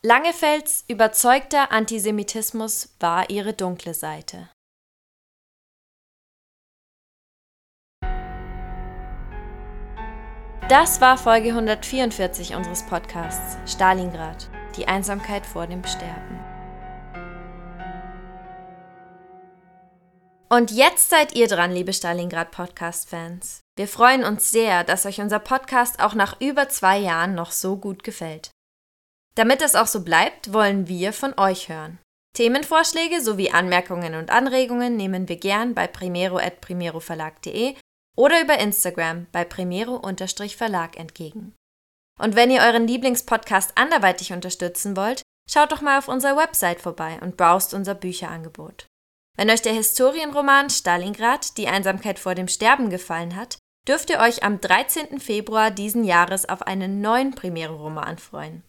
Langefelds 0.00 0.86
überzeugter 0.88 1.70
Antisemitismus 1.70 2.96
war 2.98 3.28
ihre 3.28 3.52
dunkle 3.52 3.92
Seite. 3.92 4.48
Das 10.70 11.02
war 11.02 11.18
Folge 11.18 11.50
144 11.50 12.54
unseres 12.54 12.86
Podcasts 12.86 13.58
Stalingrad, 13.70 14.48
die 14.78 14.88
Einsamkeit 14.88 15.44
vor 15.44 15.66
dem 15.66 15.84
Sterben. 15.84 16.41
Und 20.52 20.70
jetzt 20.70 21.08
seid 21.08 21.34
ihr 21.34 21.48
dran, 21.48 21.72
liebe 21.72 21.94
Stalingrad 21.94 22.50
Podcast-Fans. 22.50 23.62
Wir 23.74 23.88
freuen 23.88 24.22
uns 24.22 24.50
sehr, 24.50 24.84
dass 24.84 25.06
euch 25.06 25.18
unser 25.18 25.38
Podcast 25.38 25.98
auch 25.98 26.12
nach 26.12 26.42
über 26.42 26.68
zwei 26.68 26.98
Jahren 26.98 27.34
noch 27.34 27.52
so 27.52 27.78
gut 27.78 28.04
gefällt. 28.04 28.50
Damit 29.34 29.62
es 29.62 29.74
auch 29.74 29.86
so 29.86 30.04
bleibt, 30.04 30.52
wollen 30.52 30.88
wir 30.88 31.14
von 31.14 31.32
euch 31.38 31.70
hören. 31.70 32.00
Themenvorschläge 32.36 33.22
sowie 33.22 33.50
Anmerkungen 33.50 34.14
und 34.14 34.28
Anregungen 34.28 34.94
nehmen 34.94 35.26
wir 35.26 35.36
gern 35.36 35.72
bei 35.72 35.86
primero.primeroverlag.de 35.86 37.74
oder 38.14 38.42
über 38.42 38.58
Instagram 38.58 39.28
bei 39.32 39.46
primero-verlag 39.46 40.98
entgegen. 40.98 41.54
Und 42.20 42.36
wenn 42.36 42.50
ihr 42.50 42.60
euren 42.60 42.86
Lieblingspodcast 42.86 43.78
anderweitig 43.78 44.34
unterstützen 44.34 44.98
wollt, 44.98 45.22
schaut 45.50 45.72
doch 45.72 45.80
mal 45.80 45.96
auf 45.96 46.08
unserer 46.08 46.36
Website 46.36 46.82
vorbei 46.82 47.18
und 47.22 47.38
browst 47.38 47.72
unser 47.72 47.94
Bücherangebot. 47.94 48.86
Wenn 49.36 49.50
euch 49.50 49.62
der 49.62 49.72
Historienroman 49.72 50.70
Stalingrad, 50.70 51.56
die 51.56 51.68
Einsamkeit 51.68 52.18
vor 52.18 52.34
dem 52.34 52.48
Sterben 52.48 52.90
gefallen 52.90 53.34
hat, 53.34 53.58
dürft 53.88 54.10
ihr 54.10 54.20
euch 54.20 54.42
am 54.42 54.60
13. 54.60 55.18
Februar 55.20 55.70
diesen 55.70 56.04
Jahres 56.04 56.48
auf 56.48 56.62
einen 56.62 57.00
neuen 57.00 57.34
Premiere-Roman 57.34 58.18
freuen. 58.18 58.62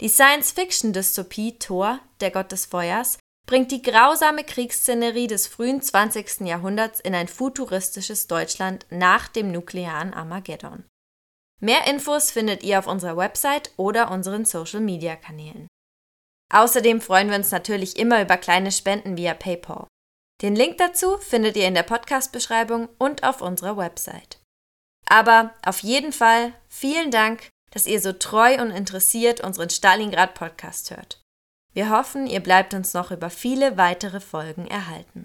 Die 0.00 0.08
Science-Fiction-Dystopie 0.08 1.58
Thor, 1.58 2.00
der 2.20 2.30
Gott 2.30 2.52
des 2.52 2.66
Feuers, 2.66 3.18
bringt 3.46 3.72
die 3.72 3.82
grausame 3.82 4.44
Kriegsszenerie 4.44 5.26
des 5.26 5.46
frühen 5.46 5.82
20. 5.82 6.42
Jahrhunderts 6.42 7.00
in 7.00 7.14
ein 7.14 7.26
futuristisches 7.26 8.26
Deutschland 8.28 8.86
nach 8.90 9.28
dem 9.28 9.50
nuklearen 9.50 10.14
Armageddon. 10.14 10.84
Mehr 11.60 11.86
Infos 11.86 12.30
findet 12.30 12.62
ihr 12.62 12.78
auf 12.78 12.86
unserer 12.86 13.16
Website 13.16 13.72
oder 13.76 14.10
unseren 14.10 14.44
Social-Media-Kanälen. 14.44 15.66
Außerdem 16.52 17.00
freuen 17.00 17.28
wir 17.28 17.36
uns 17.36 17.50
natürlich 17.50 17.98
immer 17.98 18.22
über 18.22 18.36
kleine 18.36 18.72
Spenden 18.72 19.16
via 19.16 19.34
PayPal. 19.34 19.86
Den 20.42 20.56
Link 20.56 20.78
dazu 20.78 21.18
findet 21.18 21.56
ihr 21.56 21.68
in 21.68 21.74
der 21.74 21.82
Podcast-Beschreibung 21.82 22.88
und 22.98 23.24
auf 23.24 23.42
unserer 23.42 23.76
Website. 23.76 24.38
Aber 25.06 25.54
auf 25.64 25.80
jeden 25.80 26.12
Fall 26.12 26.54
vielen 26.68 27.10
Dank, 27.10 27.48
dass 27.72 27.86
ihr 27.86 28.00
so 28.00 28.12
treu 28.12 28.60
und 28.60 28.70
interessiert 28.70 29.40
unseren 29.42 29.68
Stalingrad-Podcast 29.68 30.92
hört. 30.92 31.20
Wir 31.72 31.90
hoffen, 31.90 32.26
ihr 32.26 32.40
bleibt 32.40 32.74
uns 32.74 32.94
noch 32.94 33.10
über 33.10 33.28
viele 33.30 33.76
weitere 33.76 34.20
Folgen 34.20 34.66
erhalten. 34.66 35.18